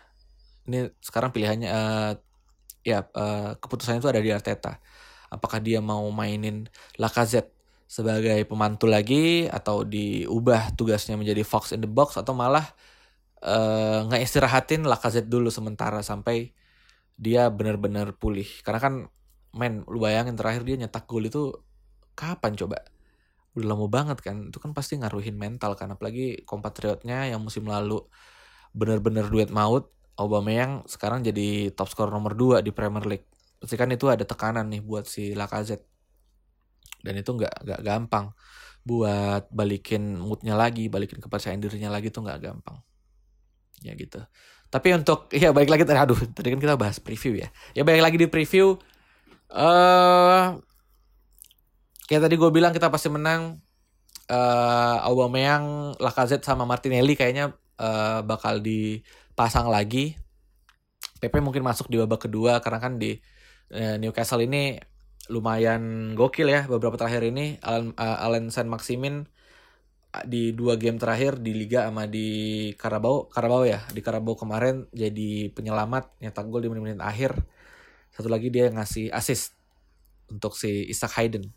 Ini 0.70 0.94
sekarang 1.04 1.36
pilihannya 1.36 1.70
uh, 1.70 2.12
ya 2.86 3.08
uh, 3.16 3.58
keputusannya 3.58 4.00
itu 4.00 4.10
ada 4.12 4.22
di 4.22 4.32
Arteta. 4.32 4.80
Apakah 5.34 5.58
dia 5.58 5.82
mau 5.82 6.06
mainin 6.14 6.70
Lacazette 7.02 7.52
sebagai 7.90 8.42
pemantul 8.50 8.94
lagi 8.94 9.46
atau 9.50 9.86
diubah 9.86 10.74
tugasnya 10.74 11.14
menjadi 11.14 11.46
fox 11.46 11.74
in 11.74 11.82
the 11.82 11.90
box 11.90 12.18
atau 12.18 12.34
malah 12.34 12.66
uh, 13.44 14.06
nggak 14.08 14.22
istirahatin 14.24 14.86
Lacazette 14.86 15.30
dulu 15.30 15.50
sementara 15.50 16.02
sampai 16.02 16.54
dia 17.18 17.50
benar-benar 17.50 18.18
pulih. 18.18 18.48
Karena 18.66 18.80
kan 18.82 18.94
men 19.54 19.86
lu 19.86 20.02
bayangin 20.02 20.34
terakhir 20.34 20.66
dia 20.66 20.76
nyetak 20.82 21.06
gol 21.06 21.26
itu 21.26 21.54
kapan 22.18 22.54
coba? 22.58 22.82
Udah 23.54 23.68
lama 23.74 23.88
banget 23.90 24.20
kan. 24.22 24.50
Itu 24.50 24.58
kan 24.58 24.74
pasti 24.74 24.98
ngaruhin 24.98 25.38
mental 25.38 25.78
kan. 25.78 25.94
Apalagi 25.94 26.42
kompatriotnya 26.46 27.30
yang 27.30 27.42
musim 27.42 27.66
lalu 27.70 28.02
benar-benar 28.74 29.30
duet 29.30 29.54
maut 29.54 29.94
Aubameyang 30.14 30.86
sekarang 30.86 31.26
jadi 31.26 31.74
top 31.74 31.90
skor 31.90 32.10
nomor 32.14 32.38
2 32.38 32.62
di 32.62 32.70
Premier 32.70 33.02
League. 33.06 33.26
Pasti 33.58 33.74
kan 33.74 33.90
itu 33.90 34.06
ada 34.14 34.22
tekanan 34.22 34.70
nih 34.70 34.82
buat 34.86 35.10
si 35.10 35.34
Lacazette. 35.34 35.90
Dan 37.02 37.18
itu 37.18 37.34
nggak 37.34 37.66
nggak 37.66 37.82
gampang. 37.82 38.30
Buat 38.86 39.50
balikin 39.50 40.22
moodnya 40.22 40.54
lagi 40.54 40.86
balikin 40.86 41.18
kepercayaan 41.18 41.62
dirinya 41.62 41.90
lagi 41.90 42.14
tuh 42.14 42.30
nggak 42.30 42.40
gampang. 42.46 42.78
Ya 43.82 43.98
gitu 43.98 44.22
tapi 44.74 44.90
untuk 44.98 45.30
ya 45.44 45.54
balik 45.54 45.70
lagi 45.70 45.86
tadi 45.86 46.02
aduh 46.02 46.18
tadi 46.34 46.50
kan 46.50 46.58
kita 46.58 46.74
bahas 46.74 46.98
preview 46.98 47.38
ya. 47.38 47.54
Ya 47.78 47.86
balik 47.86 48.02
lagi 48.02 48.18
di 48.18 48.26
preview. 48.26 48.82
Eh 49.54 49.62
uh, 49.62 50.58
kayak 52.10 52.26
tadi 52.26 52.36
gue 52.42 52.50
bilang 52.50 52.74
kita 52.74 52.90
pasti 52.90 53.14
menang. 53.14 53.62
Uh, 54.24 55.04
Aubameyang, 55.04 55.94
Lacazette 56.00 56.48
sama 56.48 56.64
Martinelli 56.64 57.14
kayaknya 57.14 57.54
uh, 57.78 58.26
bakal 58.26 58.64
dipasang 58.64 59.70
lagi. 59.70 60.18
PP 61.22 61.44
mungkin 61.44 61.62
masuk 61.62 61.92
di 61.92 62.00
babak 62.02 62.26
kedua 62.26 62.64
karena 62.64 62.80
kan 62.82 62.98
di 62.98 63.20
uh, 63.76 64.00
Newcastle 64.00 64.42
ini 64.42 64.80
lumayan 65.28 66.16
gokil 66.16 66.50
ya 66.50 66.66
beberapa 66.66 66.96
terakhir 66.98 67.30
ini. 67.30 67.60
Alan, 67.62 67.92
uh, 68.00 68.18
Alan 68.26 68.50
San 68.50 68.72
Maximin 68.72 69.28
di 70.22 70.54
dua 70.54 70.78
game 70.78 71.02
terakhir 71.02 71.42
di 71.42 71.58
Liga 71.58 71.90
sama 71.90 72.06
di 72.06 72.70
Karabau 72.78 73.26
Karabau 73.34 73.66
ya 73.66 73.82
di 73.90 73.98
Karabau 74.06 74.38
kemarin 74.38 74.86
jadi 74.94 75.50
penyelamat 75.50 76.22
nyetak 76.22 76.46
gol 76.54 76.62
di 76.62 76.70
menit-menit 76.70 77.02
akhir. 77.02 77.34
Satu 78.14 78.30
lagi 78.30 78.54
dia 78.54 78.70
ngasih 78.70 79.10
assist 79.10 79.58
untuk 80.30 80.54
si 80.54 80.86
Isaac 80.86 81.18
Hayden. 81.18 81.50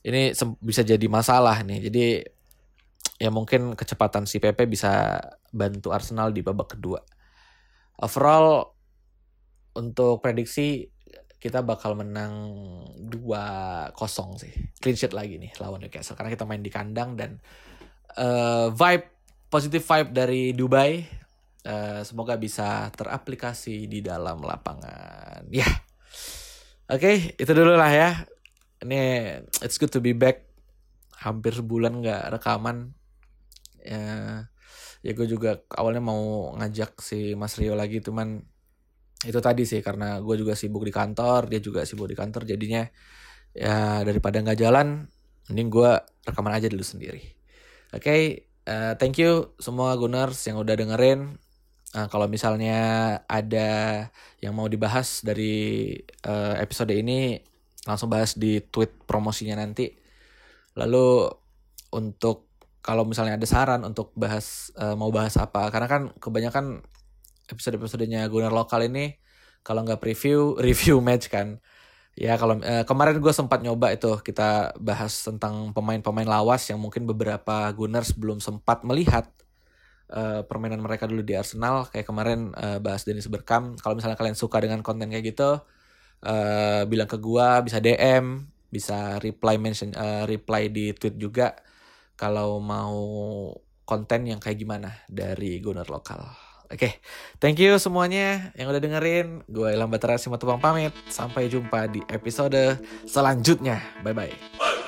Ini 0.00 0.32
bisa 0.64 0.80
jadi 0.80 1.06
masalah 1.12 1.60
nih. 1.60 1.92
Jadi 1.92 2.04
ya 3.20 3.28
mungkin 3.28 3.76
kecepatan 3.76 4.24
si 4.24 4.40
Pepe 4.40 4.64
bisa 4.64 5.20
bantu 5.52 5.92
Arsenal 5.92 6.32
di 6.32 6.40
babak 6.40 6.78
kedua. 6.78 7.04
Overall 8.00 8.72
untuk 9.76 10.24
prediksi 10.24 10.88
kita 11.38 11.62
bakal 11.62 11.94
menang 11.94 12.34
2-0 12.98 13.94
sih. 14.42 14.54
Clean 14.82 14.98
sheet 14.98 15.14
lagi 15.14 15.38
nih 15.38 15.54
lawan 15.62 15.82
Newcastle 15.82 16.18
karena 16.18 16.34
kita 16.34 16.44
main 16.44 16.62
di 16.62 16.70
kandang 16.70 17.14
dan 17.14 17.38
uh, 18.18 18.74
vibe 18.74 19.06
positif 19.48 19.86
vibe 19.86 20.10
dari 20.10 20.52
Dubai 20.52 21.18
uh, 21.64 22.00
semoga 22.02 22.34
bisa 22.34 22.90
teraplikasi 22.94 23.86
di 23.86 24.00
dalam 24.04 24.42
lapangan. 24.42 25.46
Ya. 25.50 25.64
Yeah. 25.64 25.74
Oke, 26.88 27.04
okay, 27.04 27.16
itu 27.36 27.52
dulu 27.52 27.76
lah 27.76 27.92
ya. 27.92 28.10
Ini 28.80 29.00
it's 29.60 29.76
good 29.76 29.92
to 29.92 30.00
be 30.00 30.16
back. 30.16 30.48
Hampir 31.20 31.52
sebulan 31.52 32.00
nggak 32.00 32.40
rekaman. 32.40 32.96
Ya, 33.84 34.48
ya 35.04 35.12
gue 35.12 35.26
juga 35.28 35.60
awalnya 35.68 36.00
mau 36.00 36.52
ngajak 36.56 36.96
si 37.04 37.36
Mas 37.36 37.60
Rio 37.60 37.76
lagi, 37.76 38.00
cuman 38.00 38.40
itu 39.26 39.38
tadi 39.42 39.66
sih 39.66 39.82
karena 39.82 40.22
gue 40.22 40.36
juga 40.38 40.54
sibuk 40.54 40.86
di 40.86 40.94
kantor 40.94 41.50
dia 41.50 41.58
juga 41.58 41.82
sibuk 41.82 42.06
di 42.06 42.14
kantor 42.14 42.46
jadinya 42.46 42.86
ya 43.50 44.06
daripada 44.06 44.38
nggak 44.38 44.58
jalan 44.58 45.10
mending 45.50 45.68
gue 45.72 45.90
rekaman 46.28 46.54
aja 46.54 46.68
dulu 46.68 46.84
sendiri. 46.84 47.24
Oke 47.90 48.04
okay, 48.04 48.22
uh, 48.68 48.92
eh, 48.92 48.94
thank 49.00 49.16
you 49.16 49.56
semua 49.58 49.96
Gunners 49.96 50.38
yang 50.44 50.60
udah 50.60 50.76
dengerin. 50.76 51.40
Uh, 51.96 52.04
kalau 52.12 52.28
misalnya 52.28 53.16
ada 53.24 53.68
yang 54.44 54.52
mau 54.52 54.68
dibahas 54.68 55.24
dari 55.24 55.96
uh, 56.28 56.52
episode 56.60 56.92
ini 56.92 57.40
langsung 57.88 58.12
bahas 58.12 58.36
di 58.36 58.60
tweet 58.60 58.92
promosinya 59.08 59.56
nanti. 59.56 59.88
Lalu 60.76 61.32
untuk 61.96 62.52
kalau 62.84 63.08
misalnya 63.08 63.40
ada 63.40 63.48
saran 63.48 63.88
untuk 63.88 64.12
bahas 64.12 64.68
uh, 64.76 64.92
mau 64.94 65.08
bahas 65.08 65.40
apa 65.40 65.72
karena 65.72 65.88
kan 65.88 66.02
kebanyakan 66.20 66.84
episode-episodenya 67.48 68.28
Gunnar 68.28 68.52
lokal 68.52 68.86
ini 68.88 69.16
kalau 69.66 69.84
nggak 69.84 70.00
preview 70.00 70.54
review 70.66 71.00
match 71.02 71.28
kan. 71.32 71.60
Ya 72.18 72.34
kalau 72.34 72.58
eh, 72.58 72.82
kemarin 72.82 73.22
gue 73.22 73.30
sempat 73.30 73.62
nyoba 73.62 73.94
itu 73.94 74.10
kita 74.26 74.74
bahas 74.82 75.22
tentang 75.22 75.70
pemain-pemain 75.70 76.26
lawas 76.26 76.66
yang 76.66 76.82
mungkin 76.82 77.06
beberapa 77.06 77.70
Gunners 77.70 78.10
belum 78.10 78.42
sempat 78.42 78.82
melihat 78.82 79.30
uh, 80.10 80.42
permainan 80.42 80.82
mereka 80.82 81.06
dulu 81.06 81.22
di 81.22 81.38
Arsenal. 81.38 81.86
Kayak 81.86 82.10
kemarin 82.10 82.50
uh, 82.58 82.82
bahas 82.82 83.06
Dennis 83.06 83.30
Bergkamp. 83.30 83.78
Kalau 83.78 83.94
misalnya 83.94 84.18
kalian 84.18 84.34
suka 84.34 84.58
dengan 84.58 84.82
konten 84.82 85.06
kayak 85.14 85.30
gitu 85.30 85.62
uh, 86.26 86.82
bilang 86.90 87.06
ke 87.06 87.18
gue 87.20 87.48
bisa 87.66 87.78
DM 87.78 88.50
bisa 88.68 89.16
reply 89.22 89.56
mention 89.56 89.94
uh, 89.96 90.26
reply 90.28 90.68
di 90.68 90.92
tweet 90.96 91.16
juga. 91.16 91.54
Kalau 92.18 92.58
mau 92.58 92.98
konten 93.86 94.26
yang 94.26 94.42
kayak 94.42 94.58
gimana 94.58 94.90
dari 95.06 95.62
Gunner 95.62 95.86
lokal. 95.86 96.47
Oke, 96.68 97.00
thank 97.40 97.56
you 97.56 97.80
semuanya 97.80 98.52
yang 98.52 98.68
udah 98.68 98.76
dengerin. 98.76 99.40
Gue 99.48 99.72
Ilham 99.72 99.88
Batara 99.88 100.20
Simatupang 100.20 100.60
pamit. 100.60 100.92
Sampai 101.08 101.48
jumpa 101.48 101.88
di 101.88 102.04
episode 102.12 102.76
selanjutnya. 103.08 103.80
Bye-bye. 104.04 104.87